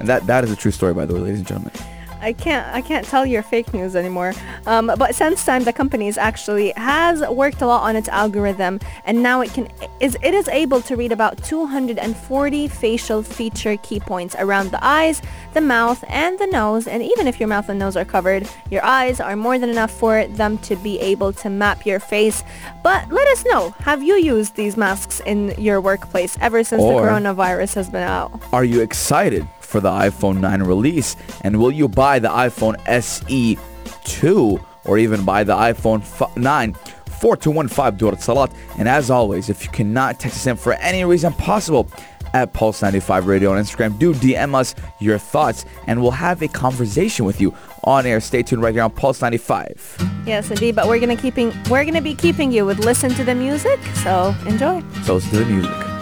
And 0.00 0.08
that 0.08 0.26
that 0.26 0.42
is 0.42 0.50
a 0.50 0.56
true 0.56 0.70
story, 0.70 0.94
by 0.94 1.04
the 1.04 1.12
way, 1.14 1.20
ladies 1.20 1.38
and 1.40 1.46
gentlemen. 1.48 1.72
I 2.20 2.32
can't 2.32 2.66
I 2.74 2.80
can't 2.80 3.06
tell 3.06 3.24
you're 3.24 3.42
fake 3.42 3.72
news 3.72 3.94
anymore. 3.94 4.32
Um, 4.66 4.86
but 4.86 5.12
SenseTime, 5.12 5.64
the 5.64 5.72
company, 5.72 6.08
actually 6.16 6.72
has 6.76 7.20
worked 7.28 7.60
a 7.60 7.66
lot 7.66 7.82
on 7.82 7.96
its 7.96 8.08
algorithm, 8.08 8.80
and 9.04 9.22
now 9.22 9.40
it 9.40 9.52
can 9.52 9.68
is 10.00 10.16
it 10.22 10.34
is 10.34 10.48
able 10.48 10.80
to 10.82 10.96
read 10.96 11.12
about 11.12 11.42
240 11.44 12.68
facial 12.68 13.22
feature 13.22 13.76
key 13.78 14.00
points 14.00 14.34
around 14.38 14.70
the 14.70 14.84
eyes, 14.84 15.20
the 15.54 15.60
mouth, 15.60 16.02
and 16.08 16.38
the 16.38 16.46
nose. 16.46 16.86
And 16.86 17.02
even 17.02 17.26
if 17.26 17.38
your 17.38 17.48
mouth 17.48 17.68
and 17.68 17.78
nose 17.78 17.96
are 17.96 18.04
covered, 18.04 18.48
your 18.70 18.84
eyes 18.84 19.20
are 19.20 19.36
more 19.36 19.58
than 19.58 19.70
enough 19.70 19.90
for 19.90 20.26
them 20.26 20.58
to 20.58 20.76
be 20.76 20.98
able 21.00 21.32
to 21.34 21.50
map 21.50 21.84
your 21.84 22.00
face. 22.00 22.42
But 22.82 23.10
let 23.10 23.28
us 23.28 23.44
know: 23.44 23.70
Have 23.80 24.02
you 24.02 24.14
used 24.14 24.56
these 24.56 24.76
masks 24.76 25.20
in 25.26 25.54
your 25.58 25.80
workplace 25.80 26.36
ever 26.40 26.64
since 26.64 26.82
Or- 26.82 27.02
the 27.02 27.08
coronavirus 27.08 27.74
has 27.74 27.90
been 27.90 28.02
out? 28.02 28.40
Are 28.52 28.64
you 28.64 28.80
excited 28.80 29.46
for 29.68 29.80
the 29.80 29.90
iPhone 29.90 30.40
9 30.40 30.62
release? 30.62 31.16
And 31.42 31.60
will 31.60 31.72
you 31.72 31.88
buy 31.88 32.18
the 32.18 32.28
iPhone 32.28 32.76
SE 32.88 33.58
2 34.04 34.60
or 34.84 34.98
even 34.98 35.24
buy 35.24 35.44
the 35.44 35.54
iPhone 35.54 36.00
f- 36.00 36.36
9? 36.36 36.74
4215 37.20 37.98
Durat 37.98 38.22
Salat. 38.22 38.50
And 38.78 38.88
as 38.88 39.10
always, 39.10 39.48
if 39.50 39.64
you 39.64 39.70
cannot 39.70 40.20
text 40.20 40.38
us 40.38 40.46
in 40.46 40.56
for 40.56 40.74
any 40.74 41.04
reason 41.04 41.32
possible, 41.32 41.88
at 42.34 42.52
Pulse 42.52 42.82
95 42.82 43.26
Radio 43.26 43.52
on 43.52 43.62
Instagram, 43.62 43.98
do 43.98 44.12
DM 44.14 44.54
us 44.54 44.74
your 45.00 45.18
thoughts 45.18 45.64
and 45.86 46.00
we'll 46.02 46.10
have 46.10 46.42
a 46.42 46.48
conversation 46.48 47.24
with 47.24 47.40
you 47.40 47.54
on 47.84 48.06
air. 48.06 48.20
Stay 48.20 48.42
tuned 48.42 48.62
right 48.62 48.74
here 48.74 48.82
on 48.82 48.90
Pulse 48.90 49.22
95. 49.22 50.22
Yes, 50.26 50.50
indeed. 50.50 50.76
But 50.76 50.88
we're 50.88 51.00
gonna 51.00 51.16
keeping 51.16 51.52
we're 51.70 51.84
gonna 51.84 52.02
be 52.02 52.14
keeping 52.14 52.52
you 52.52 52.66
with 52.66 52.80
listen 52.80 53.10
to 53.14 53.24
the 53.24 53.34
music. 53.34 53.80
So 54.04 54.34
enjoy. 54.46 54.82
So 55.04 55.14
let's 55.14 55.30
do 55.30 55.38
the 55.38 55.46
music. 55.46 55.97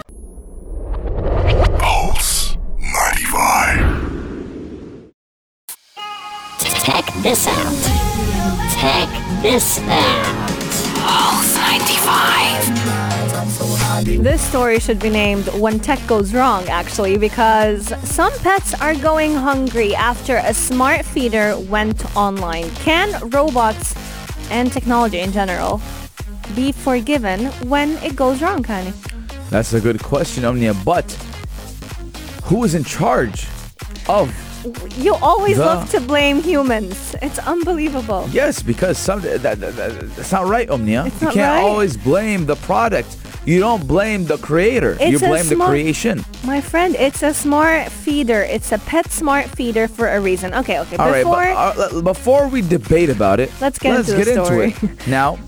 This 7.27 7.45
out. 7.49 7.83
Check 8.79 9.41
this 9.41 9.79
out. 9.81 10.43
This 14.23 14.41
story 14.41 14.79
should 14.79 14.99
be 14.99 15.09
named 15.09 15.45
When 15.59 15.77
Tech 15.81 15.99
Goes 16.07 16.33
Wrong, 16.33 16.63
actually, 16.69 17.17
because 17.17 17.87
some 18.07 18.31
pets 18.39 18.73
are 18.75 18.95
going 18.95 19.33
hungry 19.33 19.93
after 19.93 20.37
a 20.37 20.53
smart 20.53 21.03
feeder 21.03 21.59
went 21.59 22.15
online. 22.15 22.69
Can 22.75 23.09
robots 23.31 23.93
and 24.49 24.71
technology 24.71 25.19
in 25.19 25.33
general 25.33 25.81
be 26.55 26.71
forgiven 26.71 27.47
when 27.67 27.97
it 27.97 28.15
goes 28.15 28.41
wrong, 28.41 28.63
Kani? 28.63 28.93
That's 29.49 29.73
a 29.73 29.81
good 29.81 30.01
question, 30.01 30.45
Omnia. 30.45 30.75
But 30.85 31.11
who 32.45 32.63
is 32.63 32.73
in 32.73 32.85
charge 32.85 33.47
of 34.07 34.31
You 34.97 35.15
always 35.15 35.57
The- 35.57 35.65
love 35.65 35.89
to 35.91 35.99
blame 35.99 36.41
humans. 36.41 37.15
It's 37.21 37.39
unbelievable. 37.39 38.27
Yes, 38.31 38.61
because 38.61 38.97
some 38.97 39.21
that, 39.21 39.41
that, 39.43 39.59
that- 39.59 40.15
that's 40.15 40.31
not 40.31 40.47
right, 40.47 40.69
Omnia. 40.69 41.05
It's 41.05 41.21
you 41.21 41.27
can't 41.29 41.37
right. 41.37 41.61
always 41.69 41.97
blame 41.97 42.45
the 42.45 42.55
product. 42.55 43.15
You 43.45 43.59
don't 43.61 43.87
blame 43.87 44.25
the 44.25 44.37
creator. 44.37 44.97
you 44.99 45.15
It's 45.15 45.21
a 45.23 45.27
blame 45.27 45.47
the 45.47 45.55
creation. 45.55 46.25
My 46.43 46.59
friend, 46.59 46.95
it's 46.95 47.23
a 47.23 47.33
smart 47.33 47.89
feeder. 47.91 48.41
It's 48.43 48.73
a 48.73 48.77
pet 48.79 49.09
smart 49.11 49.45
feeder 49.45 49.87
for 49.87 50.09
a 50.09 50.19
reason. 50.19 50.53
Okay, 50.53 50.79
okay. 50.79 50.97
All 50.97 51.09
right, 51.09 51.23
Before 51.23 51.45
but 51.45 51.93
uh, 51.93 52.01
before 52.01 52.49
we 52.49 52.61
debate 52.61 53.09
about 53.09 53.39
it, 53.39 53.49
Let's 53.61 53.79
get 53.79 53.95
let's 53.95 54.09
into 54.09 54.19
the 54.25 54.25
get 54.35 54.45
story. 54.45 54.65
into 54.73 54.85
it. 54.87 55.07
Now, 55.07 55.39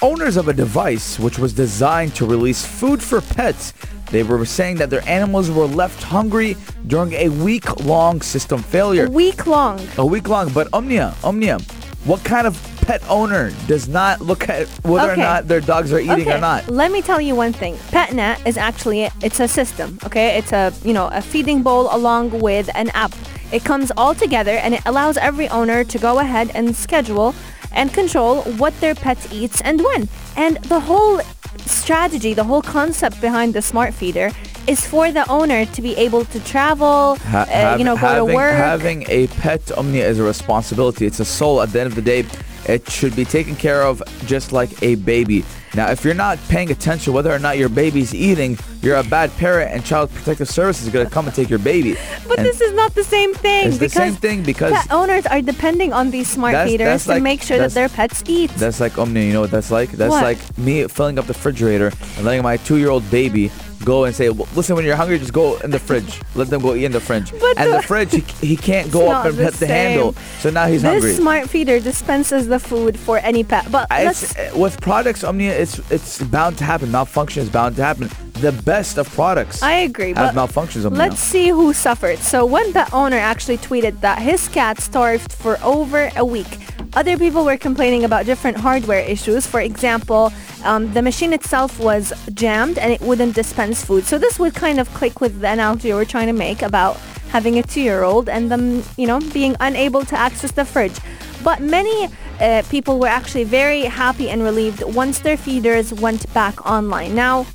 owners 0.00 0.36
of 0.36 0.48
a 0.48 0.52
device 0.52 1.18
which 1.20 1.38
was 1.38 1.52
designed 1.52 2.14
to 2.16 2.26
release 2.26 2.64
food 2.66 3.00
for 3.00 3.20
pets. 3.20 3.72
They 4.12 4.22
were 4.22 4.44
saying 4.44 4.76
that 4.76 4.90
their 4.90 5.02
animals 5.08 5.50
were 5.50 5.64
left 5.64 6.02
hungry 6.02 6.56
during 6.86 7.14
a 7.14 7.28
week-long 7.30 8.20
system 8.20 8.62
failure. 8.62 9.06
A 9.06 9.10
Week 9.10 9.46
long. 9.46 9.80
A 9.96 10.04
week 10.06 10.28
long, 10.28 10.52
but 10.52 10.68
Omnia, 10.72 11.14
Omnia, 11.24 11.58
what 12.04 12.22
kind 12.22 12.46
of 12.46 12.54
pet 12.82 13.02
owner 13.08 13.52
does 13.66 13.88
not 13.88 14.20
look 14.20 14.48
at 14.48 14.66
whether 14.84 15.12
Okay. 15.12 15.20
or 15.20 15.24
not 15.24 15.48
their 15.48 15.60
dogs 15.60 15.92
are 15.92 16.00
eating 16.00 16.28
okay. 16.28 16.34
or 16.34 16.38
not? 16.40 16.68
Let 16.68 16.90
me 16.92 17.00
tell 17.00 17.20
you 17.20 17.34
one 17.34 17.52
thing. 17.54 17.76
PetNet 17.90 18.46
is 18.46 18.56
actually 18.58 19.08
it's 19.22 19.40
a 19.40 19.48
system. 19.48 19.98
Okay, 20.04 20.36
it's 20.36 20.52
a 20.52 20.72
you 20.84 20.92
know 20.92 21.08
a 21.12 21.22
feeding 21.22 21.62
bowl 21.62 21.88
along 21.94 22.38
with 22.40 22.68
an 22.74 22.90
app. 22.90 23.14
It 23.52 23.64
comes 23.64 23.92
all 23.96 24.14
together 24.14 24.52
and 24.64 24.74
it 24.74 24.82
allows 24.84 25.16
every 25.16 25.48
owner 25.48 25.84
to 25.84 25.98
go 25.98 26.18
ahead 26.18 26.50
and 26.54 26.74
schedule 26.76 27.34
and 27.70 27.92
control 27.94 28.42
what 28.58 28.78
their 28.80 28.94
pet 28.94 29.18
eats 29.32 29.60
and 29.62 29.80
when. 29.82 30.08
And 30.36 30.56
the 30.68 30.80
whole 30.80 31.20
strategy, 31.60 32.34
the 32.34 32.44
whole 32.44 32.62
concept 32.62 33.20
behind 33.20 33.54
the 33.54 33.62
smart 33.62 33.94
feeder 33.94 34.30
is 34.66 34.86
for 34.86 35.10
the 35.10 35.28
owner 35.28 35.64
to 35.66 35.82
be 35.82 35.96
able 35.96 36.24
to 36.26 36.40
travel, 36.40 37.16
Ha- 37.16 37.42
uh, 37.42 37.46
have- 37.46 37.78
you 37.78 37.84
know, 37.84 37.94
go 37.96 38.00
having, 38.06 38.28
to 38.28 38.34
work. 38.34 38.54
Having 38.54 39.06
a 39.08 39.26
pet 39.26 39.72
omnia 39.76 40.08
is 40.08 40.18
a 40.18 40.22
responsibility. 40.22 41.06
It's 41.06 41.20
a 41.20 41.24
soul. 41.24 41.60
At 41.62 41.72
the 41.72 41.80
end 41.80 41.88
of 41.88 41.94
the 41.96 42.02
day, 42.02 42.24
it 42.68 42.88
should 42.90 43.14
be 43.16 43.24
taken 43.24 43.56
care 43.56 43.82
of 43.82 44.02
just 44.26 44.52
like 44.52 44.82
a 44.82 44.94
baby. 44.96 45.44
Now, 45.74 45.90
if 45.90 46.04
you're 46.04 46.12
not 46.14 46.38
paying 46.48 46.70
attention 46.70 47.14
whether 47.14 47.32
or 47.32 47.38
not 47.38 47.56
your 47.56 47.70
baby's 47.70 48.14
eating, 48.14 48.58
you're 48.82 48.96
a 48.96 49.02
bad 49.04 49.30
parent, 49.38 49.72
and 49.72 49.82
Child 49.84 50.10
Protective 50.12 50.48
Services 50.48 50.86
is 50.86 50.92
going 50.92 51.06
to 51.06 51.10
come 51.10 51.24
and 51.26 51.34
take 51.34 51.48
your 51.48 51.58
baby. 51.58 51.96
But 52.28 52.38
And 52.38 52.46
this 52.46 52.60
is 52.60 52.72
not 52.74 52.94
the 52.94 53.04
same 53.04 53.32
thing. 53.34 53.68
It's 53.68 53.78
the 53.78 53.88
same 53.88 54.14
thing 54.14 54.42
because 54.42 54.72
pet 54.72 54.92
owners 54.92 55.24
are 55.26 55.40
depending 55.40 55.92
on 55.92 56.10
these 56.10 56.28
smart 56.28 56.52
That's- 56.52 56.70
feeders 56.70 56.86
that's 56.86 57.04
to 57.04 57.10
like- 57.12 57.22
make 57.22 57.42
sure 57.42 57.58
that 57.58 57.72
their 57.72 57.88
pets 57.88 58.22
eat. 58.26 58.50
That's 58.56 58.80
like 58.80 58.98
Omnia. 58.98 59.24
You 59.24 59.32
know 59.32 59.40
what 59.40 59.50
that's 59.50 59.70
like? 59.70 59.90
That's 59.92 60.10
What? 60.10 60.22
like 60.22 60.58
me 60.58 60.86
filling 60.88 61.18
up 61.18 61.26
the 61.26 61.32
refrigerator 61.32 61.90
and 62.16 62.24
letting 62.24 62.42
my 62.42 62.58
two-year-old 62.58 63.10
baby 63.10 63.50
go 63.84 64.04
and 64.04 64.14
say, 64.14 64.28
well, 64.30 64.48
"Listen, 64.54 64.76
when 64.76 64.84
you're 64.84 64.96
hungry, 64.96 65.18
just 65.18 65.32
go 65.32 65.56
in 65.58 65.70
the 65.70 65.78
fridge. 65.78 66.20
Let 66.34 66.48
them 66.48 66.62
go 66.62 66.74
eat 66.74 66.84
in 66.84 66.92
the 66.92 67.00
fridge." 67.00 67.30
But 67.32 67.58
and 67.58 67.72
the, 67.72 67.76
the- 67.76 67.82
fridge, 67.82 68.12
he, 68.12 68.20
he 68.46 68.56
can't 68.56 68.90
go 68.90 69.10
up 69.10 69.26
and 69.26 69.36
pet 69.36 69.54
the 69.54 69.66
handle. 69.66 70.14
So 70.40 70.50
now 70.50 70.66
he's 70.66 70.82
this 70.82 70.90
hungry. 70.92 71.14
smart 71.14 71.48
feeder 71.48 71.80
dispenses 71.80 72.48
the 72.48 72.58
food 72.58 72.98
for 72.98 73.18
any 73.18 73.44
pet. 73.44 73.70
But 73.70 73.86
uh, 73.90 74.12
with 74.54 74.80
products, 74.80 75.24
Omnia, 75.24 75.52
it's 75.52 75.78
it's 75.90 76.22
bound 76.22 76.58
to 76.58 76.64
happen. 76.64 76.90
Malfunction 76.90 77.42
is 77.42 77.50
bound 77.50 77.76
to 77.76 77.82
happen. 77.82 78.08
The 78.40 78.52
best 78.52 78.98
of 78.98 79.08
products 79.10 79.62
I 79.62 79.72
agree, 79.86 80.14
have 80.14 80.34
but 80.34 80.48
malfunctions. 80.48 80.84
Omnia. 80.84 80.98
let's 80.98 81.20
see 81.20 81.48
who 81.48 81.72
suffered. 81.72 82.18
So 82.18 82.44
one 82.44 82.72
pet 82.72 82.92
owner 82.92 83.16
actually 83.16 83.58
tweeted 83.58 84.00
that 84.00 84.18
his 84.20 84.48
cat 84.48 84.80
starved 84.80 85.32
for 85.32 85.58
over 85.62 86.10
a 86.16 86.24
week. 86.24 86.58
Other 86.94 87.16
people 87.16 87.46
were 87.46 87.56
complaining 87.56 88.04
about 88.04 88.26
different 88.26 88.58
hardware 88.58 89.00
issues. 89.00 89.46
For 89.46 89.60
example, 89.60 90.30
um, 90.62 90.92
the 90.92 91.00
machine 91.00 91.32
itself 91.32 91.80
was 91.80 92.12
jammed 92.34 92.76
and 92.76 92.92
it 92.92 93.00
wouldn't 93.00 93.34
dispense 93.34 93.82
food. 93.82 94.04
So 94.04 94.18
this 94.18 94.38
would 94.38 94.54
kind 94.54 94.78
of 94.78 94.92
click 94.92 95.20
with 95.20 95.40
the 95.40 95.48
analogy 95.48 95.92
we're 95.94 96.04
trying 96.04 96.26
to 96.26 96.34
make 96.34 96.60
about 96.60 96.96
having 97.30 97.58
a 97.58 97.62
two-year-old 97.62 98.28
and 98.28 98.50
them, 98.50 98.84
you 98.98 99.06
know, 99.06 99.20
being 99.32 99.56
unable 99.60 100.04
to 100.04 100.18
access 100.18 100.52
the 100.52 100.66
fridge. 100.66 100.98
But 101.42 101.62
many 101.62 102.10
uh, 102.38 102.62
people 102.68 103.00
were 103.00 103.08
actually 103.08 103.44
very 103.44 103.82
happy 103.82 104.28
and 104.28 104.42
relieved 104.42 104.82
once 104.82 105.20
their 105.20 105.38
feeders 105.38 105.94
went 105.94 106.30
back 106.34 106.66
online. 106.66 107.14
Now, 107.14 107.46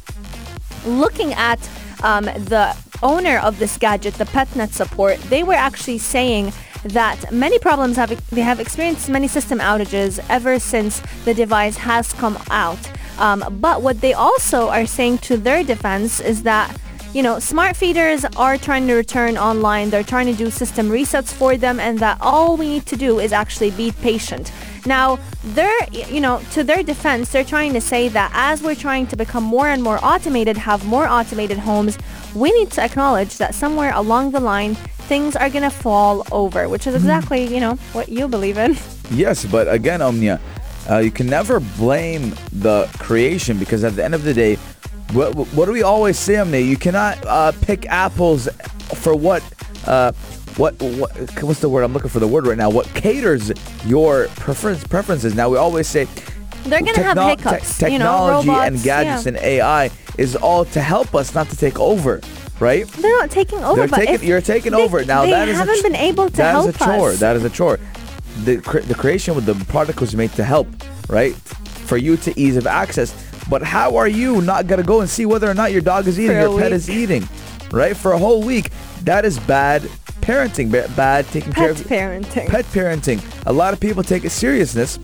looking 0.83 1.33
at 1.33 1.59
um, 2.01 2.25
the 2.25 2.75
owner 3.03 3.37
of 3.37 3.59
this 3.59 3.77
gadget, 3.77 4.15
the 4.15 4.25
PetNet 4.25 4.71
support, 4.73 5.19
they 5.29 5.43
were 5.43 5.53
actually 5.53 5.99
saying 5.99 6.53
that 6.83 7.31
many 7.31 7.59
problems 7.59 7.97
have 7.97 8.09
they 8.29 8.41
have 8.41 8.59
experienced 8.59 9.09
many 9.09 9.27
system 9.27 9.59
outages 9.59 10.23
ever 10.29 10.59
since 10.59 11.01
the 11.25 11.33
device 11.33 11.77
has 11.77 12.13
come 12.13 12.37
out. 12.49 12.79
Um, 13.19 13.57
but 13.59 13.81
what 13.81 14.01
they 14.01 14.13
also 14.13 14.69
are 14.69 14.85
saying 14.85 15.19
to 15.19 15.37
their 15.37 15.63
defense 15.63 16.19
is 16.19 16.43
that 16.43 16.75
you 17.13 17.23
know, 17.23 17.39
smart 17.39 17.75
feeders 17.75 18.25
are 18.35 18.57
trying 18.57 18.85
to 18.87 18.93
return 18.93 19.37
online. 19.37 19.89
They're 19.89 20.03
trying 20.03 20.27
to 20.27 20.33
do 20.33 20.51
system 20.51 20.89
resets 20.89 21.33
for 21.33 21.57
them, 21.57 21.79
and 21.79 21.97
that 21.99 22.17
all 22.21 22.57
we 22.57 22.67
need 22.67 22.85
to 22.87 22.95
do 22.95 23.19
is 23.19 23.31
actually 23.31 23.71
be 23.71 23.91
patient. 23.91 24.51
Now, 24.85 25.17
they're, 25.43 25.87
you 25.91 26.21
know, 26.21 26.41
to 26.51 26.63
their 26.63 26.83
defense, 26.83 27.31
they're 27.31 27.43
trying 27.43 27.73
to 27.73 27.81
say 27.81 28.07
that 28.09 28.31
as 28.33 28.61
we're 28.61 28.75
trying 28.75 29.07
to 29.07 29.15
become 29.15 29.43
more 29.43 29.67
and 29.67 29.81
more 29.81 29.99
automated, 30.03 30.57
have 30.57 30.85
more 30.85 31.07
automated 31.07 31.57
homes, 31.57 31.97
we 32.35 32.51
need 32.51 32.71
to 32.71 32.83
acknowledge 32.83 33.37
that 33.37 33.55
somewhere 33.55 33.93
along 33.95 34.31
the 34.31 34.39
line, 34.39 34.77
things 35.07 35.35
are 35.35 35.49
going 35.49 35.63
to 35.63 35.69
fall 35.69 36.25
over, 36.31 36.67
which 36.67 36.85
is 36.85 36.93
exactly, 36.95 37.45
you 37.45 37.59
know, 37.59 37.75
what 37.93 38.09
you 38.09 38.27
believe 38.27 38.57
in. 38.57 38.77
Yes, 39.09 39.45
but 39.45 39.71
again, 39.71 40.01
Omnia, 40.01 40.39
uh, 40.89 40.97
you 40.97 41.11
can 41.11 41.27
never 41.27 41.59
blame 41.59 42.33
the 42.51 42.89
creation 42.99 43.57
because 43.57 43.83
at 43.83 43.95
the 43.95 44.03
end 44.03 44.13
of 44.13 44.23
the 44.23 44.33
day, 44.33 44.55
what, 45.13 45.33
what 45.35 45.65
do 45.65 45.71
we 45.71 45.83
always 45.83 46.19
say, 46.19 46.37
Omnia? 46.37 46.59
You 46.59 46.77
cannot 46.77 47.25
uh, 47.25 47.53
pick 47.61 47.85
apples 47.85 48.49
for 48.95 49.15
what, 49.15 49.41
uh, 49.85 50.11
what, 50.57 50.81
what, 50.81 51.41
what's 51.41 51.61
the 51.61 51.69
word? 51.69 51.83
I'm 51.83 51.93
looking 51.93 52.09
for 52.09 52.19
the 52.19 52.27
word 52.27 52.45
right 52.45 52.57
now. 52.57 52.69
What 52.69 52.87
caters 52.87 53.51
your 53.85 54.27
preference 54.35 54.83
preferences? 54.83 55.35
Now 55.35 55.49
we 55.49 55.57
always 55.57 55.87
say 55.87 56.05
They're 56.65 56.81
going 56.81 56.95
to 56.95 57.03
have 57.03 57.17
hiccups, 57.17 57.77
te- 57.77 57.93
you 57.93 57.99
know, 57.99 58.05
technology 58.05 58.49
robots. 58.49 58.67
and 58.67 58.83
gadgets 58.83 59.25
yeah. 59.25 59.29
and 59.29 59.37
AI 59.37 59.91
is 60.17 60.35
all 60.35 60.65
to 60.65 60.81
help 60.81 61.15
us, 61.15 61.33
not 61.33 61.47
to 61.49 61.55
take 61.55 61.79
over, 61.79 62.19
right? 62.59 62.87
They're 62.87 63.17
not 63.19 63.31
taking 63.31 63.63
over, 63.63 63.87
They're 63.87 64.05
taking, 64.05 64.27
you're 64.27 64.41
taking 64.41 64.71
they, 64.73 64.81
over 64.81 65.03
now. 65.05 65.23
They 65.23 65.31
that 65.31 65.47
is 65.47 65.55
a 65.55 65.59
haven't 65.59 65.79
ch- 65.79 65.83
been 65.83 65.95
able 65.95 66.29
to 66.29 66.37
that 66.37 66.51
help 66.51 66.69
is 66.69 66.75
a 66.75 66.79
chore. 66.79 67.09
us. 67.11 67.19
That 67.19 67.35
is 67.35 67.43
a 67.43 67.49
chore. 67.49 67.79
The 68.43 68.57
cre- 68.61 68.79
the 68.79 68.95
creation 68.95 69.35
with 69.35 69.45
the 69.45 69.55
product 69.65 69.99
was 70.01 70.15
made 70.15 70.31
to 70.33 70.43
help, 70.43 70.67
right? 71.09 71.33
For 71.35 71.97
you 71.97 72.17
to 72.17 72.39
ease 72.39 72.57
of 72.57 72.67
access. 72.67 73.13
But 73.49 73.63
how 73.63 73.95
are 73.97 74.07
you 74.07 74.41
not 74.41 74.67
gonna 74.67 74.83
go 74.83 75.01
and 75.01 75.09
see 75.09 75.25
whether 75.25 75.49
or 75.49 75.53
not 75.53 75.71
your 75.71 75.81
dog 75.81 76.07
is 76.07 76.19
eating, 76.19 76.35
a 76.37 76.41
your 76.41 76.59
pet 76.59 76.71
is 76.73 76.89
eating, 76.89 77.27
right? 77.71 77.95
For 77.95 78.11
a 78.13 78.17
whole 78.17 78.43
week. 78.43 78.71
That 79.03 79.23
is 79.23 79.39
bad 79.39 79.83
parenting. 80.21 80.69
ba- 80.69 80.89
Bad 80.95 81.25
taking 81.27 81.53
care 81.53 81.73
Pet 81.73 81.81
of 81.81 81.87
parenting. 81.87 82.47
pet 82.49 82.65
parenting. 82.65 83.21
A 83.45 83.53
lot 83.53 83.73
of 83.73 83.79
people 83.79 84.03
take 84.03 84.25
it 84.25 84.31
seriousness 84.31 84.99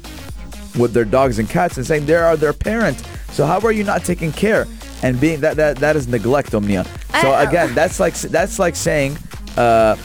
with 0.78 0.92
their 0.94 1.06
dogs 1.06 1.40
and 1.40 1.50
cats 1.50 1.78
and 1.78 1.86
saying 1.86 2.06
they 2.06 2.16
are 2.16 2.36
their 2.36 2.52
parent. 2.52 3.02
So 3.32 3.46
how 3.46 3.60
are 3.62 3.72
you 3.72 3.84
not 3.86 4.04
taking 4.04 4.32
care 4.34 4.68
and 5.04 5.20
being 5.20 5.42
that 5.42 5.58
that 5.58 5.78
that 5.78 5.96
is 5.96 6.08
neglect, 6.08 6.56
Omnia. 6.56 6.86
So 7.22 7.38
again, 7.38 7.76
that's 7.76 8.00
like 8.00 8.16
that's 8.16 8.58
like 8.58 8.76
saying, 8.76 9.18
uh, 9.58 9.96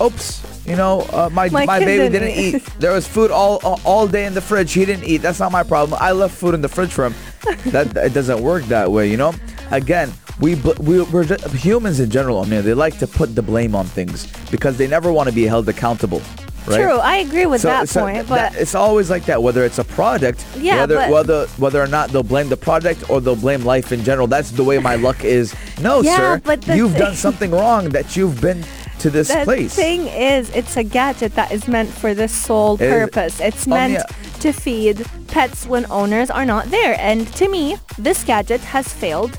oops. 0.00 0.42
You 0.66 0.74
know, 0.74 1.02
uh, 1.12 1.30
my 1.32 1.48
My 1.48 1.64
my, 1.64 1.78
baby 1.78 2.10
didn't 2.10 2.12
didn't 2.12 2.38
eat." 2.38 2.54
eat. 2.56 2.80
There 2.80 2.90
was 2.92 3.06
food 3.06 3.30
all, 3.30 3.60
all 3.84 4.08
day 4.08 4.26
in 4.26 4.34
the 4.34 4.40
fridge. 4.40 4.72
He 4.72 4.84
didn't 4.84 5.04
eat. 5.04 5.18
That's 5.18 5.38
not 5.38 5.52
my 5.52 5.62
problem. 5.62 5.96
I 6.02 6.10
left 6.10 6.34
food 6.34 6.54
in 6.54 6.60
the 6.60 6.68
fridge 6.68 6.92
for 6.92 7.06
him. 7.06 7.14
that 7.70 7.96
it 7.96 8.12
doesn't 8.12 8.42
work 8.42 8.64
that 8.64 8.90
way. 8.90 9.08
You 9.08 9.16
know. 9.16 9.32
Again, 9.70 10.12
we 10.40 10.56
we 10.80 11.02
we're 11.02 11.24
just, 11.24 11.46
humans 11.54 12.00
in 12.00 12.10
general. 12.10 12.40
I 12.40 12.46
mean, 12.46 12.64
they 12.64 12.74
like 12.74 12.98
to 12.98 13.06
put 13.06 13.36
the 13.36 13.42
blame 13.42 13.76
on 13.76 13.86
things 13.86 14.26
because 14.50 14.76
they 14.76 14.88
never 14.88 15.12
want 15.12 15.28
to 15.28 15.34
be 15.34 15.44
held 15.44 15.68
accountable. 15.68 16.20
Right? 16.66 16.80
True, 16.82 16.98
I 16.98 17.16
agree 17.18 17.46
with 17.46 17.62
that 17.62 17.88
point, 17.88 18.16
th- 18.16 18.26
but 18.28 18.36
that- 18.52 18.54
it's 18.56 18.74
always 18.74 19.08
like 19.08 19.24
that. 19.26 19.42
Whether 19.42 19.64
it's 19.64 19.78
a 19.78 19.84
product, 19.84 20.44
Yeah, 20.58 20.80
whether 20.80 20.96
but- 20.96 21.10
whether 21.10 21.46
whether 21.58 21.80
or 21.82 21.86
not 21.86 22.10
they'll 22.10 22.22
blame 22.22 22.48
the 22.48 22.56
product 22.56 23.08
or 23.08 23.20
they'll 23.20 23.36
blame 23.36 23.64
life 23.64 23.92
in 23.92 24.02
general. 24.04 24.26
That's 24.26 24.50
the 24.50 24.64
way 24.64 24.78
my 24.78 24.96
luck 25.06 25.24
is. 25.24 25.54
No, 25.80 26.02
Yeah, 26.02 26.16
sir, 26.16 26.40
but 26.44 26.62
the 26.62 26.76
you've 26.76 26.96
done 26.96 27.14
something 27.14 27.50
wrong 27.52 27.90
that 27.90 28.16
you've 28.16 28.40
been 28.40 28.64
to 28.98 29.10
this 29.10 29.28
the 29.28 29.44
place. 29.44 29.74
thing 29.74 30.06
is, 30.08 30.50
it's 30.50 30.76
a 30.76 30.82
gadget 30.82 31.34
that 31.36 31.52
is 31.52 31.68
meant 31.68 31.90
for 31.90 32.14
this 32.14 32.32
sole 32.32 32.74
It 32.74 32.80
is- 32.82 32.92
purpose. 32.92 33.40
It's 33.40 33.66
Oh, 33.66 33.70
meant 33.70 33.92
yeah. 33.94 34.04
to 34.40 34.52
feed 34.52 35.04
pets 35.28 35.66
when 35.66 35.86
owners 35.90 36.30
are 36.30 36.46
not 36.46 36.70
there. 36.70 36.96
And 36.98 37.30
to 37.34 37.48
me, 37.48 37.76
this 37.98 38.24
gadget 38.24 38.60
has 38.62 38.88
failed 38.88 39.36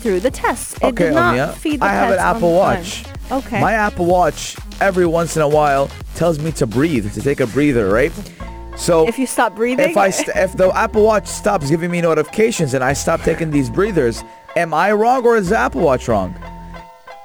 through 0.00 0.20
the 0.20 0.30
tests. 0.30 0.74
It 0.80 0.84
okay, 0.84 1.04
did 1.04 1.14
not 1.14 1.28
Omnia, 1.38 1.48
feed 1.58 1.80
the 1.80 1.84
I 1.86 1.92
have 1.92 2.10
an 2.10 2.16
pets 2.16 2.22
Apple 2.24 2.48
time. 2.58 2.78
Watch. 2.78 3.04
Okay. 3.30 3.60
My 3.60 3.72
Apple 3.74 4.06
Watch 4.06 4.56
every 4.80 5.06
once 5.06 5.36
in 5.36 5.42
a 5.42 5.48
while 5.48 5.90
tells 6.14 6.38
me 6.38 6.52
to 6.52 6.66
breathe, 6.66 7.12
to 7.14 7.20
take 7.22 7.40
a 7.40 7.46
breather, 7.46 7.88
right? 7.88 8.12
So 8.76 9.08
if 9.08 9.18
you 9.18 9.26
stop 9.26 9.54
breathing, 9.56 9.90
if 9.90 9.96
I 9.96 10.10
st- 10.10 10.36
if 10.36 10.56
the 10.56 10.68
Apple 10.76 11.02
Watch 11.04 11.26
stops 11.26 11.70
giving 11.70 11.90
me 11.90 12.00
notifications 12.02 12.74
and 12.74 12.84
I 12.84 12.92
stop 12.92 13.22
taking 13.22 13.50
these 13.50 13.70
breathers, 13.70 14.22
am 14.54 14.74
I 14.74 14.92
wrong 14.92 15.24
or 15.24 15.36
is 15.36 15.48
the 15.48 15.56
Apple 15.56 15.80
Watch 15.80 16.08
wrong? 16.08 16.34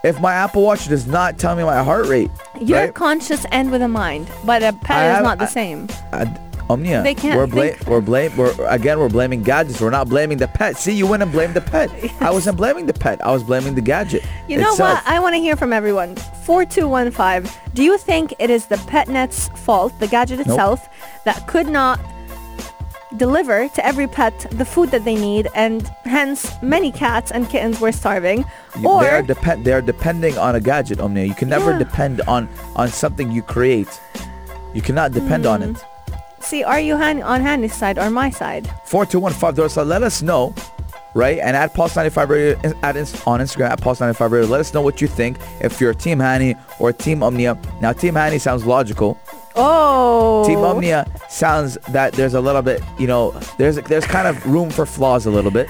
If 0.04 0.20
my 0.20 0.34
Apple 0.34 0.64
Watch 0.64 0.88
does 0.88 1.06
not 1.08 1.38
tell 1.38 1.56
me 1.56 1.64
my 1.64 1.84
heart 1.84 2.08
rate, 2.08 2.32
you're 2.60 2.80
right? 2.80 2.94
conscious 2.94 3.46
and 3.52 3.70
with 3.70 3.82
a 3.82 3.88
mind, 3.88 4.30
but 4.46 4.64
a 4.64 4.68
I 4.68 4.72
pet 4.72 5.18
is 5.18 5.24
not 5.24 5.38
the 5.40 5.44
I- 5.44 5.48
same. 5.48 5.88
Uh, 6.14 6.26
Omnia, 6.72 7.04
They 7.04 7.14
can't 7.16 7.36
we're 7.38 7.48
bla- 7.48 7.70
think. 7.76 7.88
we're 7.88 8.02
blame 8.02 8.32
we're 8.38 8.54
again 8.68 8.98
we're 9.00 9.10
blaming 9.10 9.42
gadgets. 9.44 9.80
We're 9.82 9.90
not 10.00 10.08
blaming 10.10 10.38
the 10.38 10.48
pet. 10.48 10.78
See, 10.78 10.94
you 10.94 11.06
went 11.08 11.22
and 11.24 11.32
blamed 11.32 11.54
the 11.54 11.62
pet. 11.62 11.90
I 12.22 12.32
wasn't 12.32 12.58
blaming 12.58 12.86
the 12.86 12.94
pet. 12.94 13.18
I 13.26 13.32
was 13.32 13.44
blaming 13.44 13.76
the 13.76 13.82
gadget. 13.82 14.24
You 14.48 14.58
know 14.58 14.74
what? 14.76 15.04
I 15.06 15.20
want 15.20 15.34
to 15.36 15.40
hear 15.40 15.56
from 15.56 15.72
everyone. 15.74 16.16
4215. 16.46 17.52
Do 17.74 17.84
you 17.84 17.98
think 17.98 18.34
it 18.40 18.50
is 18.50 18.66
the 18.68 18.78
PetNet's 18.92 19.50
fault, 19.66 19.92
the 20.00 20.08
gadget 20.08 20.40
itself, 20.40 20.88
that 21.26 21.48
could 21.48 21.68
not 21.68 22.00
deliver 23.18 23.68
to 23.68 23.86
every 23.86 24.08
pet 24.08 24.34
the 24.52 24.64
food 24.66 24.90
that 24.92 25.04
they 25.04 25.16
need 25.16 25.48
and 25.54 25.88
hence 26.06 26.50
many 26.62 26.92
cats 26.92 27.30
and 27.32 27.50
kittens 27.50 27.80
were 27.82 27.92
starving? 27.92 28.46
Or 28.86 29.02
they 29.04 29.10
are 29.10 29.22
depend 29.22 29.66
they 29.66 29.74
are 29.74 29.82
depending 29.82 30.38
on 30.38 30.56
a 30.56 30.62
gadget, 30.62 31.00
Omnia. 31.00 31.26
You 31.26 31.36
can 31.36 31.50
never 31.50 31.72
Yeah. 31.72 31.80
depend 31.80 32.22
on 32.28 32.48
on 32.76 32.88
something 32.90 33.32
you 33.32 33.42
create. 33.42 33.92
You 34.74 34.82
cannot 34.82 35.12
depend 35.12 35.46
on 35.46 35.62
Mm. 35.62 35.76
it. 35.76 35.84
See, 36.42 36.64
are 36.64 36.80
you 36.80 36.98
Han- 36.98 37.22
on 37.24 37.42
Hani's 37.42 37.74
side 37.74 37.98
or 37.98 38.10
my 38.10 38.30
side? 38.30 38.68
4215 38.86 39.56
Dorsa, 39.64 39.86
let 39.88 40.04
us 40.04 40.22
know, 40.22 40.54
right? 41.14 41.40
And 41.40 41.56
at 41.56 41.74
Pulse95 41.74 42.28
Radio 42.30 42.60
at, 42.84 42.96
on 43.28 43.40
Instagram 43.40 43.70
at 43.70 43.80
Pulse95 43.82 44.32
Radio, 44.32 44.50
let 44.50 44.60
us 44.60 44.74
know 44.74 44.82
what 44.82 45.02
you 45.02 45.08
think 45.08 45.38
if 45.62 45.80
you're 45.80 45.94
Team 45.94 46.20
Hani 46.20 46.60
or 46.80 46.92
Team 46.92 47.24
Omnia. 47.24 47.58
Now, 47.82 47.94
Team 47.94 48.16
Hani 48.16 48.40
sounds 48.40 48.66
logical. 48.66 49.20
Oh. 49.56 50.46
Team 50.48 50.60
Omnia 50.60 51.06
sounds 51.30 51.78
that 51.90 52.14
there's 52.14 52.34
a 52.34 52.42
little 52.42 52.62
bit, 52.62 52.82
you 52.98 53.08
know, 53.08 53.32
there's 53.58 53.76
there's 53.78 54.06
kind 54.06 54.28
of 54.28 54.46
room 54.46 54.70
for 54.70 54.86
flaws 54.86 55.26
a 55.26 55.32
little 55.32 55.52
bit. 55.52 55.70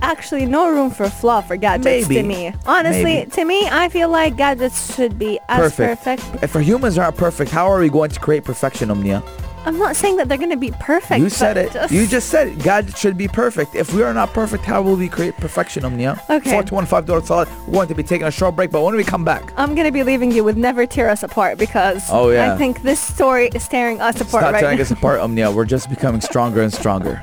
Actually, 0.00 0.46
no 0.46 0.68
room 0.70 0.90
for 0.90 1.08
flaw 1.10 1.40
for 1.40 1.56
gadgets 1.56 2.08
Maybe. 2.08 2.14
to 2.16 2.22
me. 2.22 2.52
Honestly, 2.66 3.02
Maybe. 3.02 3.30
to 3.32 3.44
me, 3.44 3.68
I 3.68 3.88
feel 3.88 4.08
like 4.08 4.36
gadgets 4.36 4.94
should 4.94 5.18
be 5.18 5.38
as 5.48 5.58
Perfect. 5.76 6.04
perfect. 6.22 6.42
If 6.42 6.54
our 6.56 6.62
humans 6.62 6.96
aren't 6.98 7.16
perfect, 7.16 7.50
how 7.50 7.66
are 7.70 7.80
we 7.80 7.88
going 7.88 8.10
to 8.10 8.20
create 8.20 8.44
perfection, 8.44 8.90
Omnia? 8.90 9.22
I'm 9.68 9.78
not 9.78 9.96
saying 9.96 10.16
that 10.16 10.30
they're 10.30 10.38
going 10.38 10.48
to 10.48 10.56
be 10.56 10.70
perfect. 10.80 11.20
You 11.20 11.28
said 11.28 11.56
but 11.72 11.76
it. 11.76 11.90
You 11.92 12.06
just 12.06 12.30
said 12.30 12.48
it. 12.48 12.62
God 12.64 12.96
should 12.96 13.18
be 13.18 13.28
perfect. 13.28 13.74
If 13.74 13.92
we 13.92 14.02
are 14.02 14.14
not 14.14 14.32
perfect, 14.32 14.64
how 14.64 14.80
will 14.80 14.96
we 14.96 15.10
create 15.10 15.36
perfection, 15.36 15.84
Omnia? 15.84 16.12
Okay. 16.30 16.50
4215 16.52 17.04
Dorsa 17.06 17.26
Salad. 17.26 17.48
We're 17.66 17.72
going 17.74 17.88
to 17.88 17.94
be 17.94 18.02
taking 18.02 18.26
a 18.26 18.30
short 18.30 18.56
break, 18.56 18.70
but 18.70 18.80
when 18.80 18.96
we 18.96 19.04
come 19.04 19.26
back, 19.26 19.52
I'm 19.58 19.74
going 19.74 19.84
to 19.86 19.92
be 19.92 20.02
leaving 20.04 20.32
you 20.32 20.42
with 20.42 20.56
never 20.56 20.86
tear 20.86 21.10
us 21.10 21.22
apart 21.22 21.58
because 21.58 22.02
Oh, 22.10 22.30
yeah. 22.30 22.54
I 22.54 22.56
think 22.56 22.80
this 22.80 22.98
story 22.98 23.50
is 23.54 23.68
tearing 23.68 24.00
us 24.00 24.16
apart 24.16 24.40
stop 24.42 24.52
right 24.54 24.60
tearing 24.60 24.78
now. 24.78 24.82
us 24.84 24.90
apart, 24.90 25.20
Omnia. 25.20 25.50
We're 25.50 25.66
just 25.66 25.90
becoming 25.90 26.22
stronger 26.22 26.62
and 26.62 26.72
stronger. 26.72 27.22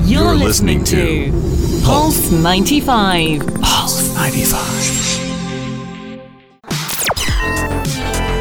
You're, 0.00 0.34
listening, 0.34 0.82
to 0.84 1.30
Pulse 1.84 2.32
95. 2.32 3.46
Pulse 3.62 4.12
95. 4.16 5.09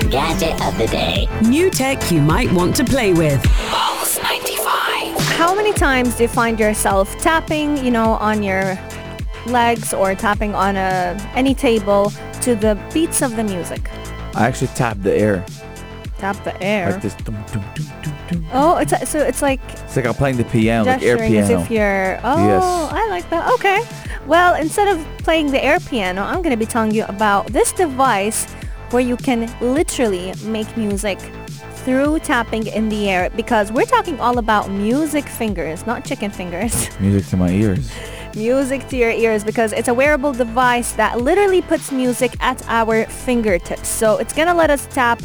Gadget 0.10 0.60
of 0.66 0.78
the 0.78 0.88
day. 0.88 1.28
New 1.44 1.70
tech 1.70 2.12
you 2.12 2.22
might 2.22 2.52
want 2.52 2.76
to 2.78 2.84
play 2.84 3.14
with. 3.14 3.44
Pulse 3.70 4.18
95. 4.24 5.16
How 5.38 5.54
many 5.54 5.72
times 5.74 6.16
do 6.16 6.24
you 6.24 6.30
find 6.30 6.60
yourself 6.60 7.16
tapping, 7.20 7.78
you 7.78 7.92
know, 7.92 8.14
on 8.14 8.42
your 8.42 8.78
legs 9.46 9.94
or 9.94 10.16
tapping 10.16 10.56
on 10.56 10.76
a 10.76 11.16
any 11.36 11.54
table 11.54 12.12
to 12.42 12.56
the 12.56 12.76
beats 12.94 13.22
of 13.22 13.36
the 13.36 13.44
music? 13.44 13.90
I 14.36 14.48
actually 14.48 14.68
tap 14.70 14.98
the 15.02 15.16
air 15.16 15.46
Tap 16.18 16.44
the 16.44 16.62
air. 16.62 16.92
like 16.92 17.02
this. 17.02 17.14
Dum, 17.16 17.36
dum, 17.54 17.64
dum, 17.76 17.86
dum, 18.02 18.16
dum. 18.30 18.46
Oh, 18.52 18.78
it's 18.78 19.10
so 19.10 19.20
it's 19.20 19.42
like 19.42 19.62
It's 19.72 19.96
like 19.96 20.06
I'm 20.06 20.14
playing 20.16 20.38
the 20.38 20.44
piano, 20.46 20.90
like 20.90 21.02
air 21.04 21.18
gesturing 21.18 21.38
as 21.40 21.48
piano. 21.48 21.64
if 21.64 21.72
you're. 21.72 22.20
Oh, 22.24 22.46
Yes. 22.48 22.64
I 22.92 23.08
like 23.10 23.30
that. 23.30 23.50
Okay. 23.54 23.82
Well, 24.28 24.56
instead 24.56 24.88
of 24.90 25.06
playing 25.20 25.52
the 25.52 25.64
air 25.64 25.80
piano, 25.80 26.22
I'm 26.24 26.42
going 26.42 26.52
to 26.52 26.58
be 26.58 26.66
telling 26.66 26.92
you 26.92 27.06
about 27.06 27.48
this 27.48 27.72
device 27.72 28.46
where 28.92 29.02
you 29.02 29.18
can 29.18 29.50
literally 29.62 30.34
make 30.44 30.76
music 30.78 31.20
through 31.86 32.20
tapping 32.20 32.68
in 32.68 32.90
the 32.90 33.10
air 33.10 33.30
because 33.32 33.72
we're 33.72 33.86
talking 33.86 34.20
all 34.20 34.38
about 34.38 34.70
music 34.70 35.26
fingers, 35.26 35.86
not 35.86 36.04
chicken 36.06 36.30
fingers. 36.32 36.90
Music 37.00 37.26
to 37.30 37.38
my 37.38 37.50
ears. 37.50 37.90
music 38.36 38.88
to 38.90 38.96
your 38.98 39.10
ears 39.12 39.44
because 39.44 39.74
it's 39.74 39.88
a 39.88 39.94
wearable 39.94 40.34
device 40.34 40.92
that 40.94 41.20
literally 41.22 41.62
puts 41.62 41.92
music 41.92 42.32
at 42.42 42.62
our 42.68 43.06
fingertips. 43.06 43.88
So 43.88 44.18
it's 44.18 44.34
going 44.34 44.48
to 44.48 44.54
let 44.54 44.70
us 44.70 44.88
tap 44.92 45.20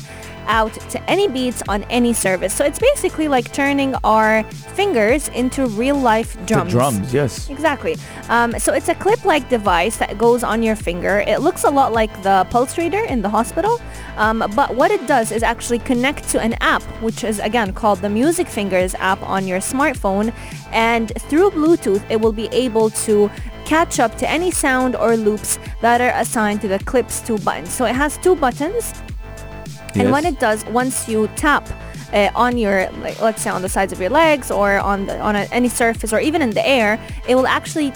out 0.46 0.72
to 0.90 1.02
any 1.10 1.28
beats 1.28 1.62
on 1.68 1.82
any 1.84 2.12
service. 2.12 2.54
So 2.54 2.64
it's 2.64 2.78
basically 2.78 3.28
like 3.28 3.52
turning 3.52 3.94
our 4.04 4.42
fingers 4.74 5.28
into 5.28 5.66
real 5.66 5.96
life 5.96 6.34
drums. 6.46 6.72
The 6.72 6.78
drums, 6.78 7.14
yes. 7.14 7.50
Exactly. 7.50 7.96
Um, 8.28 8.58
so 8.58 8.72
it's 8.72 8.88
a 8.88 8.94
clip-like 8.94 9.48
device 9.48 9.96
that 9.98 10.18
goes 10.18 10.42
on 10.42 10.62
your 10.62 10.76
finger. 10.76 11.24
It 11.26 11.40
looks 11.40 11.64
a 11.64 11.70
lot 11.70 11.92
like 11.92 12.10
the 12.22 12.46
pulse 12.50 12.78
reader 12.78 13.04
in 13.04 13.22
the 13.22 13.28
hospital, 13.28 13.80
um, 14.16 14.44
but 14.54 14.74
what 14.74 14.90
it 14.90 15.06
does 15.06 15.32
is 15.32 15.42
actually 15.42 15.78
connect 15.80 16.28
to 16.30 16.40
an 16.40 16.54
app, 16.60 16.82
which 17.02 17.24
is 17.24 17.38
again 17.38 17.72
called 17.72 18.00
the 18.00 18.08
Music 18.08 18.48
Fingers 18.48 18.94
app 18.96 19.22
on 19.22 19.46
your 19.46 19.60
smartphone, 19.60 20.32
and 20.72 21.12
through 21.28 21.50
Bluetooth, 21.50 22.02
it 22.10 22.20
will 22.20 22.32
be 22.32 22.48
able 22.48 22.90
to 22.90 23.30
catch 23.64 23.98
up 23.98 24.16
to 24.18 24.28
any 24.28 24.50
sound 24.50 24.94
or 24.94 25.16
loops 25.16 25.58
that 25.80 26.00
are 26.00 26.12
assigned 26.20 26.60
to 26.60 26.68
the 26.68 26.78
clips 26.80 27.20
two 27.20 27.38
buttons. 27.38 27.72
So 27.72 27.86
it 27.86 27.94
has 27.94 28.18
two 28.18 28.36
buttons 28.36 28.92
and 29.94 30.10
when 30.10 30.24
it 30.24 30.40
does, 30.40 30.64
once 30.66 31.08
you 31.08 31.28
tap 31.36 31.68
uh, 32.12 32.30
on 32.34 32.58
your, 32.58 32.90
like, 33.00 33.20
let's 33.20 33.42
say 33.42 33.50
on 33.50 33.62
the 33.62 33.68
sides 33.68 33.92
of 33.92 34.00
your 34.00 34.10
legs 34.10 34.50
or 34.50 34.78
on 34.78 35.06
the, 35.06 35.18
on 35.20 35.36
a, 35.36 35.46
any 35.50 35.68
surface 35.68 36.12
or 36.12 36.20
even 36.20 36.42
in 36.42 36.50
the 36.50 36.66
air, 36.66 36.98
it 37.28 37.34
will 37.34 37.46
actually, 37.46 37.92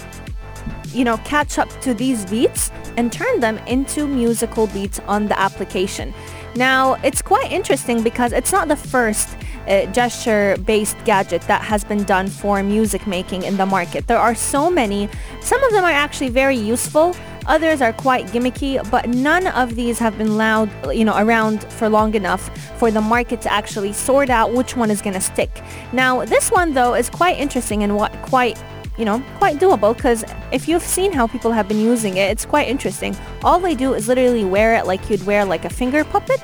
you 0.88 1.04
know, 1.04 1.16
catch 1.18 1.58
up 1.58 1.68
to 1.80 1.94
these 1.94 2.24
beats 2.26 2.70
and 2.96 3.12
turn 3.12 3.40
them 3.40 3.58
into 3.66 4.06
musical 4.06 4.66
beats 4.68 4.98
on 5.06 5.28
the 5.28 5.38
application. 5.38 6.12
Now, 6.56 6.94
it's 7.04 7.22
quite 7.22 7.52
interesting 7.52 8.02
because 8.02 8.32
it's 8.32 8.50
not 8.50 8.68
the 8.68 8.76
first 8.76 9.36
uh, 9.68 9.86
gesture-based 9.92 10.96
gadget 11.04 11.42
that 11.42 11.62
has 11.62 11.84
been 11.84 12.04
done 12.04 12.26
for 12.26 12.62
music 12.62 13.06
making 13.06 13.42
in 13.42 13.56
the 13.56 13.66
market. 13.66 14.06
There 14.06 14.18
are 14.18 14.34
so 14.34 14.70
many. 14.70 15.08
Some 15.40 15.62
of 15.62 15.72
them 15.72 15.84
are 15.84 15.92
actually 15.92 16.30
very 16.30 16.56
useful. 16.56 17.14
Others 17.48 17.80
are 17.80 17.92
quite 17.92 18.26
gimmicky, 18.26 18.78
but 18.90 19.08
none 19.08 19.46
of 19.48 19.74
these 19.74 19.98
have 19.98 20.16
been 20.16 20.36
loud, 20.36 20.70
you 20.94 21.04
know, 21.04 21.16
around 21.16 21.64
for 21.72 21.88
long 21.88 22.14
enough 22.14 22.56
for 22.78 22.90
the 22.90 23.00
market 23.00 23.40
to 23.42 23.52
actually 23.52 23.92
sort 23.92 24.30
out 24.30 24.52
which 24.52 24.76
one 24.76 24.90
is 24.90 25.02
going 25.02 25.14
to 25.14 25.20
stick. 25.20 25.50
Now, 25.92 26.24
this 26.24 26.50
one 26.50 26.74
though 26.74 26.94
is 26.94 27.08
quite 27.10 27.38
interesting 27.38 27.82
and 27.82 27.96
what 27.96 28.12
quite 28.22 28.62
you 28.98 29.04
know, 29.04 29.22
quite 29.38 29.58
doable 29.58 29.96
because 29.96 30.24
if 30.50 30.68
you've 30.68 30.82
seen 30.82 31.12
how 31.12 31.26
people 31.26 31.52
have 31.52 31.68
been 31.68 31.78
using 31.80 32.16
it, 32.16 32.30
it's 32.32 32.44
quite 32.44 32.68
interesting. 32.68 33.16
All 33.44 33.60
they 33.60 33.76
do 33.76 33.94
is 33.94 34.08
literally 34.08 34.44
wear 34.44 34.74
it 34.74 34.86
like 34.86 35.08
you'd 35.08 35.24
wear 35.24 35.44
like 35.44 35.64
a 35.64 35.70
finger 35.70 36.02
puppet. 36.04 36.42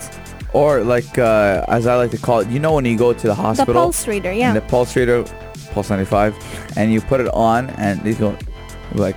Or 0.52 0.84
like, 0.84 1.18
uh, 1.18 1.64
as 1.66 1.88
I 1.88 1.96
like 1.96 2.12
to 2.12 2.18
call 2.18 2.38
it, 2.38 2.48
you 2.48 2.60
know 2.60 2.74
when 2.74 2.84
you 2.84 2.96
go 2.96 3.12
to 3.12 3.26
the 3.26 3.34
hospital. 3.34 3.74
The 3.74 3.80
pulse 3.80 4.06
reader, 4.06 4.32
yeah. 4.32 4.54
the 4.54 4.60
pulse 4.60 4.94
reader, 4.94 5.24
Pulse 5.72 5.90
95, 5.90 6.76
and 6.76 6.92
you 6.92 7.00
put 7.00 7.20
it 7.20 7.28
on 7.34 7.70
and 7.70 8.00
they 8.02 8.14
go 8.14 8.38
like, 8.92 9.16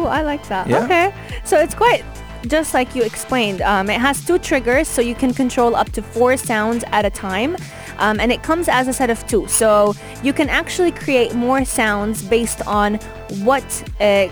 Ooh, 0.00 0.06
I 0.06 0.22
like 0.22 0.46
that. 0.48 0.66
Yeah. 0.66 0.84
Okay. 0.84 1.14
So 1.44 1.58
it's 1.58 1.74
quite 1.74 2.04
just 2.46 2.72
like 2.72 2.94
you 2.94 3.02
explained. 3.02 3.60
Um, 3.60 3.90
it 3.90 4.00
has 4.00 4.24
two 4.24 4.38
triggers, 4.38 4.88
so 4.88 5.02
you 5.02 5.14
can 5.14 5.34
control 5.34 5.76
up 5.76 5.90
to 5.92 6.02
four 6.02 6.36
sounds 6.36 6.84
at 6.88 7.04
a 7.04 7.10
time. 7.10 7.56
Um, 7.98 8.18
and 8.18 8.32
it 8.32 8.42
comes 8.42 8.68
as 8.68 8.88
a 8.88 8.94
set 8.94 9.10
of 9.10 9.26
two. 9.26 9.46
So 9.46 9.94
you 10.22 10.32
can 10.32 10.48
actually 10.48 10.90
create 10.90 11.34
more 11.34 11.66
sounds 11.66 12.22
based 12.22 12.66
on 12.66 12.94
what 13.44 13.64
uh, 14.00 14.28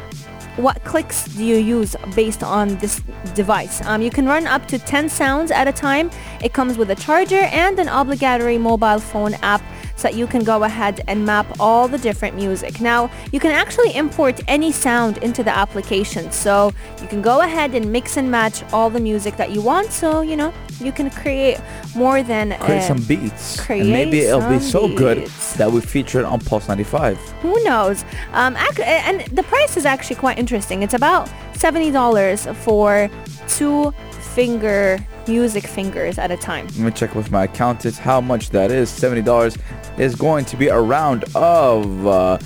what 0.57 0.83
clicks 0.85 1.27
do 1.37 1.45
you 1.45 1.57
use 1.57 1.95
based 2.17 2.43
on 2.43 2.77
this 2.79 3.01
device. 3.35 3.85
Um, 3.85 4.03
you 4.03 4.11
can 4.11 4.27
run 4.27 4.47
up 4.47 4.67
to 4.69 4.79
10 4.79 5.09
sounds 5.09 5.53
at 5.53 5.69
a 5.69 5.73
time. 5.73 6.11
It 6.43 6.53
comes 6.53 6.77
with 6.77 6.91
a 6.91 6.97
charger 6.97 7.43
and 7.53 7.79
an 7.79 7.87
obligatory 7.87 8.59
mobile 8.59 8.99
phone 8.99 9.35
app 9.35 9.63
so 9.99 10.03
that 10.09 10.15
you 10.15 10.29
can 10.29 10.45
go 10.45 10.63
ahead 10.63 11.03
and 11.09 11.27
map 11.27 11.45
all 11.59 11.89
the 11.89 11.99
different 11.99 12.37
music. 12.37 12.81
Now, 12.81 13.11
you 13.33 13.41
can 13.41 13.51
actually 13.51 13.95
import 13.97 14.41
any 14.47 14.71
sound 14.71 15.19
into 15.19 15.43
the 15.43 15.51
application. 15.51 16.31
So 16.31 16.73
you 17.03 17.09
can 17.09 17.21
go 17.21 17.41
ahead 17.43 17.75
and 17.75 17.91
mix 17.93 18.17
and 18.17 18.31
match 18.31 18.63
all 18.73 18.91
the 18.91 19.01
music 19.01 19.37
that 19.37 19.51
you 19.51 19.61
want. 19.61 19.91
So, 19.91 20.21
you 20.21 20.37
know, 20.37 20.55
you 20.79 20.93
can 20.93 21.11
create 21.11 21.59
more 21.97 22.23
than 22.23 22.57
create 22.61 22.79
uh, 22.79 22.95
some 22.95 23.03
beats. 23.03 23.59
create 23.61 23.81
and 23.81 23.91
maybe 23.91 24.21
it'll 24.21 24.49
be 24.49 24.61
so 24.61 24.87
good 24.95 25.27
that 25.57 25.71
we 25.73 25.81
feature 25.81 26.21
it 26.21 26.25
on 26.25 26.39
Pulse 26.39 26.69
95. 26.69 27.19
Who 27.43 27.65
knows? 27.65 28.05
Um, 28.35 28.57
ac- 28.57 28.85
and 28.85 29.23
the 29.37 29.43
price 29.43 29.77
is 29.77 29.85
actually 29.85 30.17
quite 30.17 30.39
interesting. 30.39 30.85
It's 30.85 30.95
about 30.95 31.29
seventy 31.55 31.91
dollars 31.91 32.47
for 32.63 33.11
two 33.49 33.91
finger 34.39 35.05
music 35.29 35.67
fingers 35.67 36.19
at 36.19 36.31
a 36.31 36.37
time. 36.37 36.67
Let 36.69 36.79
me 36.79 36.91
check 36.91 37.15
with 37.15 37.31
my 37.31 37.45
accountant 37.45 37.97
how 37.97 38.21
much 38.21 38.51
that 38.51 38.71
is. 38.71 38.91
$70 38.91 39.59
is 39.99 40.15
going 40.15 40.45
to 40.47 40.57
be 40.57 40.69
a 40.69 40.81
round 40.81 41.25
of, 41.35 42.07
uh, 42.07 42.39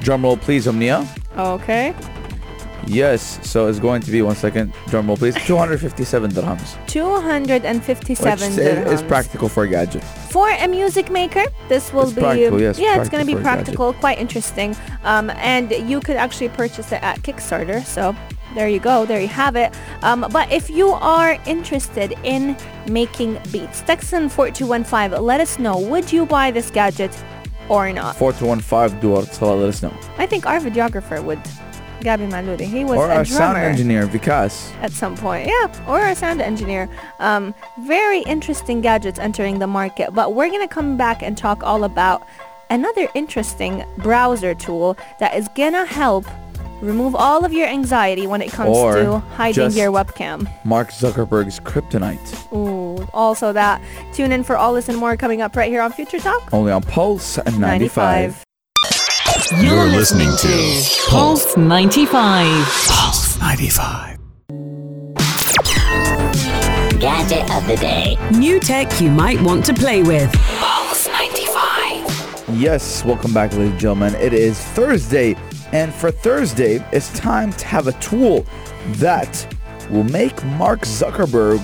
drum 0.00 0.22
roll 0.24 0.36
please, 0.36 0.66
Omnia. 0.66 1.06
Okay. 1.36 1.94
Yes, 2.84 3.38
so 3.48 3.68
it's 3.68 3.78
going 3.78 4.02
to 4.02 4.10
be, 4.10 4.22
one 4.22 4.34
second, 4.34 4.72
drum 4.88 5.06
roll 5.06 5.16
please, 5.16 5.36
257 5.46 6.32
dirhams. 6.32 6.76
Two 6.88 7.20
hundred 7.20 7.64
and 7.64 7.78
Which 7.78 7.86
fifty-seven 7.86 8.52
is, 8.52 8.58
is 8.58 9.02
practical 9.04 9.48
for 9.48 9.62
a 9.62 9.68
gadget. 9.68 10.02
for 10.02 10.50
a 10.50 10.66
music 10.66 11.08
maker. 11.08 11.44
This 11.68 11.92
will 11.92 12.02
It's 12.02 12.12
be 12.14 12.20
practical, 12.22 12.60
yes, 12.60 12.80
yeah, 12.80 13.00
it's 13.00 13.08
going 13.08 13.22
to 13.22 13.26
be 13.26 13.34
for 13.34 13.40
a 13.40 13.42
gadget. 13.44 13.64
practical, 13.66 13.92
quite 13.92 14.18
interesting. 14.18 14.74
Um, 15.04 15.30
and 15.36 15.70
you 15.88 16.00
could 16.00 16.16
actually 16.16 16.48
purchase 16.48 16.90
it 16.90 17.00
at 17.04 17.20
Kickstarter. 17.22 17.84
So 17.84 18.16
there 18.54 18.68
you 18.68 18.78
go, 18.80 19.04
there 19.06 19.20
you 19.20 19.28
have 19.28 19.56
it. 19.56 19.74
Um, 20.02 20.26
but 20.30 20.50
if 20.52 20.68
you 20.70 20.90
are 20.90 21.38
interested 21.46 22.14
in 22.24 22.56
making 22.88 23.38
beats, 23.50 23.80
text 23.82 24.12
in 24.12 24.28
4215. 24.28 25.22
Let 25.24 25.40
us 25.40 25.58
know. 25.58 25.78
Would 25.78 26.12
you 26.12 26.26
buy 26.26 26.50
this 26.50 26.70
gadget 26.70 27.12
or 27.68 27.92
not? 27.92 28.16
4215 28.16 29.00
Duart 29.00 29.28
Salah, 29.32 29.54
let 29.56 29.68
us 29.68 29.82
know. 29.82 29.92
I 30.18 30.26
think 30.26 30.46
our 30.46 30.58
videographer 30.60 31.22
would. 31.24 31.40
Gabi 32.02 32.28
Maludi. 32.28 32.62
He 32.64 32.84
was 32.84 32.98
Or 32.98 33.08
a 33.08 33.18
our 33.18 33.24
sound 33.24 33.58
engineer, 33.58 34.08
Vikas. 34.08 34.74
at 34.82 34.90
some 34.90 35.16
point. 35.16 35.46
Yeah, 35.46 35.84
or 35.86 36.04
a 36.04 36.16
sound 36.16 36.42
engineer. 36.42 36.88
Um, 37.20 37.54
very 37.82 38.22
interesting 38.22 38.80
gadgets 38.80 39.20
entering 39.20 39.60
the 39.60 39.68
market. 39.68 40.12
But 40.12 40.34
we're 40.34 40.48
going 40.48 40.66
to 40.66 40.74
come 40.74 40.96
back 40.96 41.22
and 41.22 41.38
talk 41.38 41.62
all 41.62 41.84
about 41.84 42.26
another 42.70 43.06
interesting 43.14 43.84
browser 43.98 44.52
tool 44.52 44.96
that 45.20 45.36
is 45.36 45.46
going 45.54 45.74
to 45.74 45.84
help 45.84 46.24
remove 46.82 47.14
all 47.14 47.44
of 47.44 47.52
your 47.52 47.66
anxiety 47.68 48.26
when 48.26 48.42
it 48.42 48.50
comes 48.50 48.76
Or 48.76 48.94
to 48.96 49.18
hiding 49.36 49.54
just- 49.54 49.76
your 49.76 49.90
webcam. 49.92 50.48
Mark 50.64 50.90
Zuckerberg's 50.90 51.60
kryptonite. 51.60 52.52
Ooh, 52.52 53.06
also 53.14 53.52
that. 53.52 53.80
Tune 54.12 54.32
in 54.32 54.42
for 54.42 54.56
all 54.56 54.74
this 54.74 54.88
and 54.88 54.98
more 54.98 55.16
coming 55.16 55.40
up 55.40 55.56
right 55.56 55.70
here 55.70 55.80
on 55.82 55.92
Future 55.92 56.18
Talk. 56.18 56.48
Only 56.52 56.72
on 56.72 56.82
Pulse 56.82 57.38
95. 57.56 58.44
You're 59.60 59.86
listening 59.86 60.30
to 60.38 60.82
Pulse 61.08 61.56
95. 61.56 62.66
Pulse 62.88 63.38
95. 63.38 64.18
Gadget 67.00 67.50
of 67.50 67.66
the 67.66 67.76
day. 67.80 68.16
New 68.38 68.60
tech 68.60 69.00
you 69.00 69.10
might 69.10 69.40
want 69.42 69.64
to 69.66 69.74
play 69.74 70.02
with. 70.02 70.32
Pulse 70.58 71.08
95. 71.08 72.54
Yes, 72.56 73.04
welcome 73.04 73.32
back, 73.34 73.52
ladies 73.52 73.70
and 73.72 73.80
gentlemen. 73.80 74.14
It 74.16 74.32
is 74.32 74.58
Thursday, 74.58 75.34
and 75.72 75.92
for 75.92 76.10
Thursday, 76.10 76.84
it's 76.92 77.10
time 77.18 77.52
to 77.54 77.66
have 77.66 77.86
a 77.86 77.92
tool 77.92 78.46
that 78.96 79.46
will 79.90 80.04
make 80.04 80.42
Mark 80.44 80.80
Zuckerberg 80.80 81.60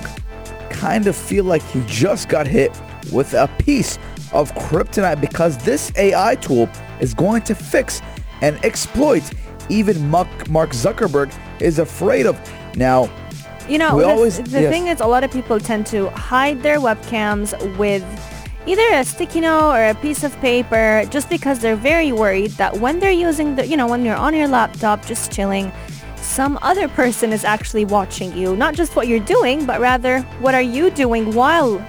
kind 0.71 1.07
of 1.07 1.15
feel 1.15 1.43
like 1.45 1.61
he 1.63 1.83
just 1.85 2.29
got 2.29 2.47
hit 2.47 2.71
with 3.11 3.33
a 3.33 3.47
piece 3.59 3.97
of 4.33 4.51
kryptonite 4.53 5.19
because 5.21 5.57
this 5.63 5.91
AI 5.95 6.35
tool 6.35 6.69
is 6.99 7.13
going 7.13 7.41
to 7.43 7.55
fix 7.55 8.01
and 8.41 8.63
exploit 8.63 9.23
even 9.69 10.09
Mark, 10.09 10.27
Zuckerberg 10.47 11.31
is 11.61 11.79
afraid 11.79 12.25
of. 12.25 12.39
Now, 12.75 13.09
You 13.67 13.77
know, 13.77 14.03
always- 14.03 14.39
the 14.41 14.61
yes. 14.61 14.71
thing 14.71 14.87
is, 14.87 14.99
a 14.99 15.05
lot 15.05 15.23
of 15.23 15.29
people 15.31 15.59
tend 15.59 15.85
to 15.87 16.09
hide 16.09 16.63
their 16.63 16.79
webcams 16.79 17.53
with 17.77 18.03
either 18.69 18.93
a 18.93 19.03
sticky 19.03 19.41
note 19.41 19.71
or 19.71 19.87
a 19.87 19.95
piece 19.95 20.23
of 20.23 20.31
paper 20.41 21.03
just 21.09 21.27
because 21.27 21.57
they're 21.57 21.75
very 21.75 22.11
worried 22.11 22.51
that 22.51 22.79
when 22.79 22.99
they're 22.99 23.09
using 23.09 23.55
the, 23.55 23.65
you 23.65 23.75
know, 23.75 23.87
when 23.87 24.05
you're 24.05 24.15
on 24.15 24.31
your 24.31 24.47
laptop 24.47 25.03
just 25.07 25.31
chilling, 25.31 25.71
some 26.17 26.59
other 26.61 26.87
person 26.87 27.33
is 27.33 27.43
actually 27.43 27.83
watching 27.83 28.31
you. 28.37 28.55
Not 28.55 28.75
just 28.75 28.95
what 28.95 29.07
you're 29.07 29.25
doing, 29.25 29.65
but 29.65 29.81
rather 29.81 30.21
what 30.39 30.53
are 30.53 30.61
you 30.61 30.91
doing 30.91 31.33
while 31.33 31.83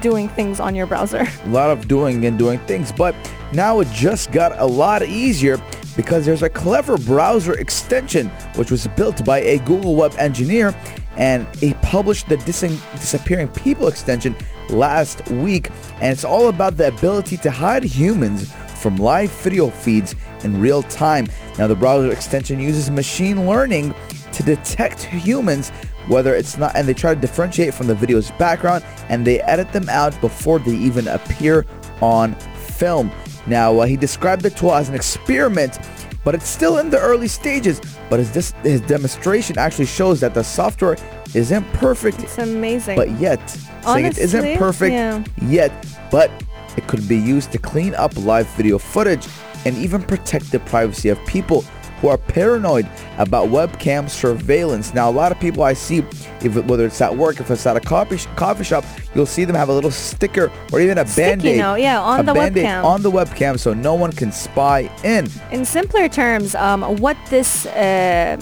doing 0.00 0.28
things 0.28 0.60
on 0.60 0.76
your 0.76 0.86
browser. 0.86 1.26
a 1.44 1.48
lot 1.48 1.70
of 1.70 1.88
doing 1.88 2.24
and 2.24 2.38
doing 2.38 2.60
things, 2.60 2.92
but 2.92 3.12
now 3.52 3.80
it 3.80 3.88
just 3.88 4.30
got 4.30 4.56
a 4.60 4.66
lot 4.66 5.02
easier 5.02 5.60
because 5.96 6.24
there's 6.24 6.44
a 6.44 6.48
clever 6.48 6.96
browser 6.98 7.54
extension 7.54 8.28
which 8.54 8.70
was 8.70 8.86
built 8.88 9.24
by 9.24 9.40
a 9.40 9.58
Google 9.60 9.96
web 9.96 10.14
engineer 10.18 10.72
and 11.16 11.46
he 11.56 11.74
published 11.86 12.28
the 12.28 12.36
Dis- 12.38 12.82
disappearing 12.92 13.48
people 13.48 13.86
extension 13.86 14.34
last 14.70 15.26
week 15.30 15.70
and 16.00 16.12
it's 16.12 16.24
all 16.24 16.48
about 16.48 16.76
the 16.76 16.88
ability 16.88 17.36
to 17.38 17.50
hide 17.50 17.84
humans 17.84 18.52
from 18.80 18.96
live 18.96 19.30
video 19.30 19.70
feeds 19.70 20.14
in 20.42 20.60
real 20.60 20.82
time. 20.82 21.26
Now 21.58 21.68
the 21.68 21.76
browser 21.76 22.12
extension 22.12 22.60
uses 22.60 22.90
machine 22.90 23.46
learning 23.46 23.94
to 24.32 24.42
detect 24.42 25.04
humans 25.04 25.70
whether 26.08 26.34
it's 26.34 26.56
not 26.56 26.74
and 26.74 26.86
they 26.86 26.94
try 26.94 27.14
to 27.14 27.20
differentiate 27.20 27.72
from 27.72 27.86
the 27.86 27.94
video's 27.94 28.30
background 28.32 28.84
and 29.08 29.26
they 29.26 29.40
edit 29.42 29.72
them 29.72 29.88
out 29.88 30.18
before 30.20 30.58
they 30.58 30.74
even 30.74 31.08
appear 31.08 31.66
on 32.00 32.34
film 32.34 33.10
now 33.46 33.78
uh, 33.78 33.86
he 33.86 33.96
described 33.96 34.42
the 34.42 34.50
tool 34.50 34.74
as 34.74 34.88
an 34.88 34.94
experiment 34.94 35.78
but 36.22 36.34
it's 36.34 36.48
still 36.48 36.78
in 36.78 36.90
the 36.90 37.00
early 37.00 37.28
stages 37.28 37.80
but 38.10 38.18
his, 38.18 38.30
dis- 38.30 38.54
his 38.62 38.80
demonstration 38.82 39.56
actually 39.58 39.86
shows 39.86 40.20
that 40.20 40.34
the 40.34 40.44
software 40.44 40.96
isn't 41.34 41.64
perfect 41.74 42.22
It's 42.22 42.38
amazing. 42.38 42.96
but 42.96 43.10
yet 43.18 43.48
saying 43.84 44.06
it 44.06 44.18
isn't 44.18 44.58
perfect 44.58 44.92
yeah. 44.92 45.22
yet 45.42 45.72
but 46.10 46.30
it 46.76 46.86
could 46.86 47.08
be 47.08 47.16
used 47.16 47.52
to 47.52 47.58
clean 47.58 47.94
up 47.94 48.16
live 48.16 48.46
video 48.50 48.78
footage 48.78 49.26
and 49.64 49.76
even 49.76 50.02
protect 50.02 50.52
the 50.52 50.60
privacy 50.60 51.08
of 51.08 51.18
people 51.26 51.62
who 52.00 52.08
are 52.08 52.18
paranoid 52.18 52.86
about 53.16 53.48
webcam 53.48 54.08
surveillance. 54.08 54.92
Now, 54.92 55.08
a 55.08 55.10
lot 55.10 55.32
of 55.32 55.40
people 55.40 55.62
I 55.62 55.72
see, 55.72 56.04
if 56.42 56.54
it, 56.56 56.64
whether 56.66 56.84
it's 56.84 57.00
at 57.00 57.16
work, 57.16 57.40
if 57.40 57.50
it's 57.50 57.64
at 57.66 57.74
a 57.74 57.80
coffee, 57.80 58.18
sh- 58.18 58.26
coffee 58.36 58.64
shop, 58.64 58.84
you'll 59.14 59.24
see 59.24 59.46
them 59.46 59.56
have 59.56 59.70
a 59.70 59.72
little 59.72 59.90
sticker 59.90 60.52
or 60.74 60.80
even 60.80 60.98
a 60.98 61.04
band-aid, 61.06 61.56
note, 61.58 61.76
yeah, 61.76 61.98
on 61.98 62.20
a 62.20 62.22
the 62.22 62.34
Band-Aid 62.34 62.66
webcam. 62.66 62.84
on 62.84 63.00
the 63.00 63.10
webcam, 63.10 63.58
so 63.58 63.72
no 63.72 63.94
one 63.94 64.12
can 64.12 64.30
spy 64.30 64.90
in. 65.04 65.26
In 65.50 65.64
simpler 65.64 66.06
terms, 66.08 66.54
um, 66.54 66.82
what 66.98 67.16
this, 67.30 67.64
uh, 67.64 68.36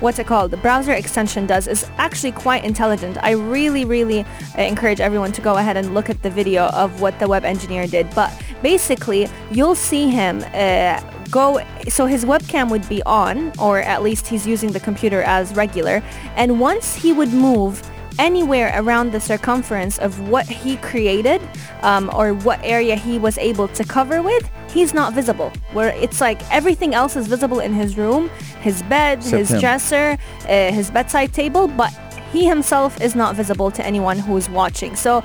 what's 0.00 0.18
it 0.18 0.26
called, 0.26 0.50
the 0.50 0.56
browser 0.56 0.92
extension 0.92 1.46
does 1.46 1.68
is 1.68 1.88
actually 1.98 2.32
quite 2.32 2.64
intelligent. 2.64 3.18
I 3.22 3.32
really, 3.32 3.84
really 3.84 4.20
uh, 4.20 4.62
encourage 4.62 5.00
everyone 5.00 5.32
to 5.32 5.40
go 5.40 5.56
ahead 5.56 5.76
and 5.76 5.94
look 5.94 6.10
at 6.10 6.22
the 6.22 6.30
video 6.30 6.66
of 6.68 7.00
what 7.00 7.18
the 7.18 7.28
web 7.28 7.44
engineer 7.44 7.86
did. 7.86 8.08
But 8.14 8.32
basically, 8.62 9.28
you'll 9.50 9.74
see 9.74 10.08
him 10.08 10.44
uh, 10.54 11.00
go, 11.30 11.60
so 11.88 12.06
his 12.06 12.24
webcam 12.24 12.70
would 12.70 12.88
be 12.88 13.02
on, 13.04 13.52
or 13.58 13.80
at 13.80 14.02
least 14.02 14.26
he's 14.26 14.46
using 14.46 14.72
the 14.72 14.80
computer 14.80 15.22
as 15.22 15.54
regular. 15.54 16.02
And 16.36 16.60
once 16.60 16.94
he 16.94 17.12
would 17.12 17.32
move 17.32 17.82
anywhere 18.18 18.72
around 18.76 19.12
the 19.12 19.20
circumference 19.20 19.98
of 19.98 20.28
what 20.28 20.46
he 20.46 20.76
created 20.78 21.40
um, 21.82 22.10
or 22.14 22.34
what 22.34 22.60
area 22.62 22.96
he 22.96 23.18
was 23.18 23.38
able 23.38 23.68
to 23.68 23.84
cover 23.84 24.22
with, 24.22 24.48
he's 24.72 24.92
not 24.94 25.12
visible. 25.14 25.52
Where 25.72 25.90
it's 25.90 26.20
like 26.20 26.40
everything 26.50 26.94
else 26.94 27.16
is 27.16 27.26
visible 27.26 27.60
in 27.60 27.72
his 27.72 27.96
room, 27.96 28.28
his 28.60 28.82
bed, 28.84 29.18
Except 29.18 29.36
his 29.38 29.50
him. 29.52 29.60
dresser, 29.60 30.18
uh, 30.48 30.72
his 30.72 30.90
bedside 30.90 31.32
table, 31.32 31.68
but 31.68 31.92
he 32.32 32.46
himself 32.46 33.00
is 33.00 33.14
not 33.16 33.34
visible 33.34 33.70
to 33.72 33.84
anyone 33.84 34.18
who's 34.18 34.48
watching. 34.48 34.94
So 34.96 35.22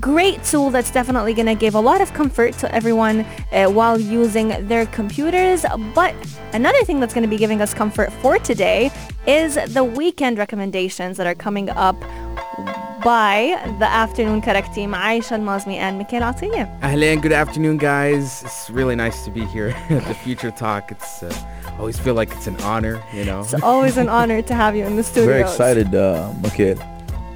great 0.00 0.42
tool 0.44 0.70
that's 0.70 0.90
definitely 0.90 1.34
going 1.34 1.46
to 1.46 1.54
give 1.54 1.74
a 1.74 1.80
lot 1.80 2.00
of 2.00 2.12
comfort 2.12 2.54
to 2.58 2.74
everyone 2.74 3.20
uh, 3.52 3.66
while 3.66 3.98
using 3.98 4.48
their 4.66 4.86
computers. 4.86 5.64
But 5.94 6.14
another 6.52 6.82
thing 6.84 7.00
that's 7.00 7.14
going 7.14 7.22
to 7.22 7.28
be 7.28 7.38
giving 7.38 7.60
us 7.60 7.74
comfort 7.74 8.12
for 8.14 8.38
today 8.38 8.90
is 9.26 9.54
the 9.72 9.84
weekend 9.84 10.38
recommendations 10.38 11.16
that 11.16 11.26
are 11.26 11.34
coming 11.34 11.70
up 11.70 12.00
by 13.04 13.60
the 13.78 13.86
afternoon 13.86 14.40
Karak 14.40 14.72
team 14.74 14.92
Aisha 14.92 15.32
Al-Mazmi 15.32 15.74
and 15.74 15.98
Mikhail 15.98 16.22
Atiyah. 16.22 16.80
Ahlan, 16.80 17.20
good 17.20 17.32
afternoon, 17.32 17.76
guys. 17.76 18.42
It's 18.44 18.70
really 18.70 18.94
nice 18.94 19.24
to 19.24 19.30
be 19.30 19.44
here 19.46 19.68
at 19.90 20.04
the 20.06 20.14
Future 20.14 20.50
Talk. 20.50 20.92
It's 20.92 21.22
uh, 21.22 21.34
I 21.66 21.78
always 21.78 21.98
feel 21.98 22.14
like 22.14 22.30
it's 22.32 22.46
an 22.46 22.60
honor, 22.60 23.02
you 23.12 23.24
know. 23.24 23.40
It's 23.40 23.54
always 23.54 23.96
an 23.96 24.08
honor 24.08 24.42
to 24.42 24.54
have 24.54 24.76
you 24.76 24.84
in 24.84 24.96
the 24.96 25.02
studio. 25.02 25.26
Very 25.26 25.40
excited, 25.42 25.94
uh, 25.94 26.32
Mikhail. 26.42 26.76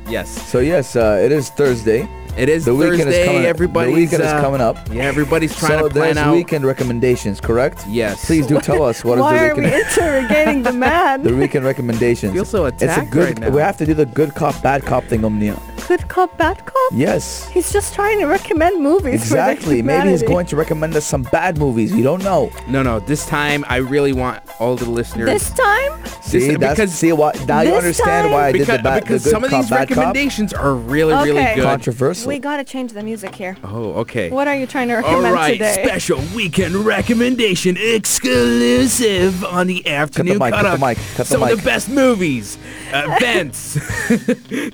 Yes, 0.09 0.29
So 0.49 0.59
yes, 0.61 0.97
uh, 0.97 1.21
it 1.25 1.33
is 1.33 1.51
Thursday. 1.51 2.09
it 2.37 2.49
is 2.49 2.65
The 2.65 2.75
weekend 2.75 3.05
Thursday. 3.05 3.21
is 3.23 3.27
coming. 3.27 3.45
Everybody's 3.47 3.95
the 3.95 4.01
weekend 4.01 4.23
is 4.23 4.33
uh, 4.33 4.41
coming 4.41 4.61
up. 4.61 4.77
Yeah, 4.93 5.05
everybody's 5.05 5.57
trying 5.57 5.79
so 5.81 5.89
to 5.89 5.95
plan 5.95 6.15
there's 6.15 6.27
out. 6.27 6.35
weekend 6.35 6.65
recommendations, 6.65 7.41
correct? 7.41 7.85
Yes. 7.89 8.25
Please 8.27 8.47
do 8.47 8.61
tell 8.69 8.83
us 8.83 9.05
what 9.05 9.19
is 9.19 9.25
the 9.25 9.33
weekend. 9.33 9.63
Why 9.65 9.71
the 9.71 9.77
are 9.77 9.81
we 9.81 9.81
interrogating 10.29 10.63
the 10.63 10.73
man? 10.73 11.23
the 11.23 11.35
weekend 11.35 11.65
recommendations. 11.65 12.33
feel 12.33 12.45
so 12.45 12.67
attacked 12.67 12.83
It's 12.83 13.09
a 13.09 13.11
good. 13.11 13.25
right 13.25 13.39
now. 13.39 13.51
We 13.51 13.61
have 13.61 13.77
to 13.79 13.87
do 13.87 13.95
the 13.95 14.07
good 14.07 14.35
cop, 14.35 14.61
bad 14.63 14.85
cop 14.85 15.05
thing, 15.05 15.25
Omnia. 15.25 15.57
Good 15.87 16.09
cop, 16.09 16.37
bad 16.37 16.65
cop? 16.67 16.93
Yes. 16.93 17.49
He's 17.49 17.73
just 17.73 17.95
trying 17.95 18.19
to 18.19 18.27
recommend 18.27 18.83
movies. 18.83 19.15
Exactly. 19.23 19.81
For 19.81 19.87
Maybe 19.87 20.09
he's 20.11 20.23
going 20.23 20.47
to 20.47 20.57
recommend 20.57 20.97
us 20.97 21.07
some 21.07 21.23
bad 21.23 21.59
movies. 21.59 21.93
You 21.95 22.03
don't 22.03 22.25
know. 22.25 22.51
No, 22.69 22.83
no. 22.83 22.99
This 22.99 23.25
time, 23.27 23.65
I 23.69 23.77
really 23.77 24.13
want 24.13 24.43
all 24.59 24.75
the 24.75 24.91
listeners. 24.91 25.27
This 25.29 25.51
time? 25.51 25.93
See, 26.23 26.39
This- 26.41 26.59
that's 26.59 26.75
because- 26.75 26.93
see 26.93 27.13
what 27.13 27.47
now 27.47 27.61
you 27.61 27.73
understand 27.75 28.25
time- 28.25 28.33
why 28.33 28.47
I 28.49 28.53
did 28.53 28.67
the, 28.67 28.79
bad, 28.79 29.05
the 29.05 29.07
good 29.09 29.21
some 29.23 29.45
of 29.45 29.51
cop, 29.51 29.61
these 29.63 29.71
bad 29.71 29.89
cop. 29.89 29.97
recommendations 29.97 30.53
are 30.53 30.75
really, 30.75 31.15
really 31.15 31.45
good. 31.55 31.63
Controversial. 31.63 32.29
We 32.29 32.41
gotta 32.41 32.65
change 32.65 32.93
the 32.93 33.03
music 33.05 33.35
here. 33.37 33.57
oh, 33.63 33.93
okay. 34.03 34.31
What 34.31 34.49
are 34.49 34.57
you 34.57 34.67
trying 34.67 34.89
to 34.89 34.95
recommend 34.97 35.35
right, 35.35 35.53
today? 35.53 35.85
special 35.85 36.21
weekend 36.35 36.75
recommendation 36.75 37.77
exclusive 37.79 39.45
on 39.45 39.69
the 39.69 39.87
afternoon 39.87 40.39
Cut 40.39 40.51
the 40.51 40.57
mic, 40.57 40.61
cut 40.63 40.79
the 40.81 40.87
mic, 40.87 40.99
cut 41.15 41.27
the 41.29 41.39
mic. 41.39 41.41
Some 41.41 41.43
of 41.45 41.51
the 41.59 41.63
best 41.65 41.89
movies, 41.89 42.59
events, 42.93 43.77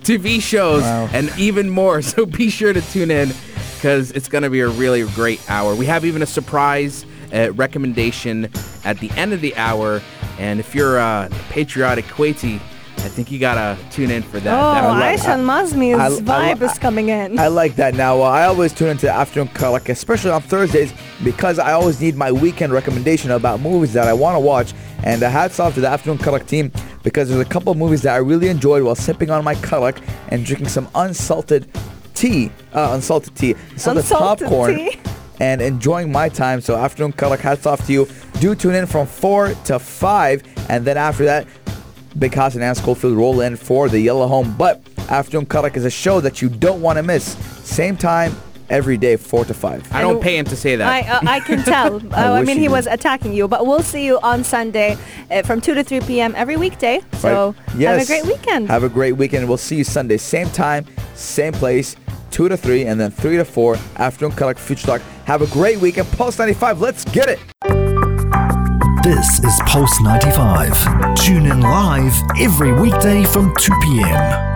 TV 0.02 0.40
shows, 0.40 0.82
Wow. 0.82 1.01
And 1.12 1.30
even 1.38 1.68
more. 1.70 2.02
So 2.12 2.26
be 2.26 2.50
sure 2.50 2.72
to 2.72 2.80
tune 2.80 3.10
in 3.10 3.32
because 3.76 4.10
it's 4.12 4.28
going 4.28 4.42
to 4.42 4.50
be 4.50 4.60
a 4.60 4.68
really 4.68 5.02
great 5.14 5.40
hour. 5.50 5.74
We 5.74 5.86
have 5.86 6.04
even 6.04 6.22
a 6.22 6.26
surprise 6.26 7.04
uh, 7.32 7.52
recommendation 7.52 8.50
at 8.84 8.98
the 8.98 9.10
end 9.12 9.32
of 9.32 9.40
the 9.40 9.56
hour. 9.56 10.02
And 10.38 10.60
if 10.60 10.74
you're 10.74 10.98
a 10.98 11.28
patriotic 11.50 12.04
Kuwaiti, 12.06 12.60
I 12.98 13.08
think 13.08 13.30
you 13.32 13.38
got 13.40 13.54
to 13.54 13.76
tune 13.90 14.10
in 14.10 14.22
for 14.22 14.38
that. 14.40 14.52
Oh, 14.54 14.74
That- 14.74 14.88
like- 15.00 15.18
Aisha 15.20 15.28
Al-Mazmi's 15.38 15.98
I- 16.28 16.50
I- 16.50 16.54
vibe 16.54 16.62
is 16.62 16.78
coming 16.78 17.08
in. 17.08 17.38
I 17.38 17.48
like 17.48 17.74
that. 17.76 17.94
Now, 17.94 18.20
uh, 18.20 18.24
I 18.26 18.44
always 18.44 18.72
tune 18.72 18.88
into 18.90 19.10
afternoon 19.10 19.48
cut, 19.54 19.72
like 19.72 19.88
especially 19.88 20.30
on 20.30 20.42
Thursdays, 20.42 20.92
because 21.24 21.58
I 21.58 21.72
always 21.72 22.00
need 22.00 22.14
my 22.16 22.30
weekend 22.30 22.72
recommendation 22.72 23.30
about 23.32 23.60
movies 23.60 23.92
that 23.94 24.06
I 24.06 24.12
want 24.12 24.36
to 24.36 24.40
watch. 24.40 24.72
And 25.04 25.22
uh, 25.22 25.30
hats 25.30 25.58
off 25.60 25.74
to 25.74 25.80
the 25.80 25.88
afternoon 25.88 26.18
Karak 26.18 26.46
team 26.46 26.70
because 27.02 27.28
there's 27.28 27.40
a 27.44 27.48
couple 27.48 27.72
of 27.72 27.78
movies 27.78 28.02
that 28.02 28.14
I 28.14 28.18
really 28.18 28.48
enjoyed 28.48 28.82
while 28.82 28.94
sipping 28.94 29.30
on 29.30 29.42
my 29.44 29.54
Karak 29.56 30.02
and 30.28 30.44
drinking 30.44 30.68
some 30.68 30.88
unsalted 30.94 31.68
tea, 32.14 32.50
uh, 32.72 32.90
unsalted 32.94 33.34
tea, 33.34 33.54
salted 33.76 34.04
Unsalted 34.04 34.46
popcorn, 34.48 34.76
tea. 34.76 35.00
and 35.40 35.60
enjoying 35.60 36.12
my 36.12 36.28
time. 36.28 36.60
So 36.60 36.76
afternoon 36.76 37.12
Karak, 37.12 37.40
hats 37.40 37.66
off 37.66 37.84
to 37.86 37.92
you. 37.92 38.08
Do 38.40 38.54
tune 38.54 38.74
in 38.74 38.86
from 38.86 39.06
four 39.06 39.54
to 39.64 39.78
five, 39.78 40.42
and 40.68 40.84
then 40.84 40.96
after 40.96 41.24
that, 41.24 41.46
Big 42.18 42.34
House 42.34 42.54
and 42.54 42.62
Ann 42.62 42.74
Schofield 42.74 43.16
roll 43.16 43.40
in 43.40 43.56
for 43.56 43.88
the 43.88 43.98
Yellow 43.98 44.26
Home. 44.26 44.54
But 44.56 44.82
Afternoon 45.08 45.46
Karak 45.46 45.76
is 45.76 45.84
a 45.84 45.90
show 45.90 46.20
that 46.20 46.40
you 46.40 46.48
don't 46.48 46.80
want 46.80 46.96
to 46.96 47.02
miss. 47.02 47.36
Same 47.68 47.96
time 47.96 48.34
every 48.72 48.96
day, 48.96 49.16
4 49.16 49.44
to 49.44 49.54
5. 49.54 49.92
I 49.92 50.00
don't 50.00 50.20
pay 50.20 50.36
him 50.38 50.46
to 50.46 50.56
say 50.56 50.74
that. 50.76 50.88
I, 50.88 51.08
uh, 51.08 51.20
I 51.26 51.40
can 51.40 51.62
tell. 51.62 51.92
Uh, 52.12 52.16
I, 52.16 52.40
wish 52.40 52.46
mean, 52.46 52.56
he 52.56 52.64
did. 52.64 52.72
was 52.72 52.86
attacking 52.86 53.32
you, 53.32 53.46
but 53.48 53.66
we'll 53.66 53.82
see 53.82 54.04
you 54.04 54.18
on 54.20 54.44
Sunday 54.44 54.96
uh, 55.30 55.42
from 55.42 55.60
2 55.60 55.74
to 55.74 55.84
3 55.84 56.00
p.m. 56.00 56.34
every 56.36 56.56
weekday. 56.56 57.00
So 57.18 57.54
Right. 57.68 57.76
Yes. 57.76 58.08
have 58.08 58.18
a 58.18 58.22
great 58.22 58.36
weekend. 58.38 58.68
Have 58.68 58.82
a 58.84 58.88
great 58.88 59.12
weekend. 59.12 59.46
We'll 59.48 59.56
see 59.56 59.76
you 59.76 59.84
Sunday, 59.84 60.16
same 60.16 60.48
time, 60.50 60.86
same 61.14 61.52
place, 61.52 61.96
2 62.30 62.48
to 62.48 62.56
3, 62.56 62.86
and 62.86 63.00
then 63.00 63.10
3 63.10 63.36
to 63.36 63.44
4, 63.44 63.76
afternoon 63.96 64.32
Karak 64.36 64.58
Future 64.58 64.86
Talk. 64.86 65.02
Have 65.26 65.42
a 65.42 65.46
great 65.48 65.78
weekend. 65.78 66.08
Pulse 66.12 66.38
95, 66.38 66.80
let's 66.80 67.04
get 67.04 67.28
it. 67.28 67.38
This 69.02 69.40
is 69.44 69.60
Pulse 69.66 70.00
95. 70.00 71.16
Tune 71.16 71.46
in 71.46 71.60
live 71.60 72.14
every 72.38 72.72
weekday 72.72 73.24
from 73.24 73.54
2 73.56 73.72
p.m. 73.82 74.51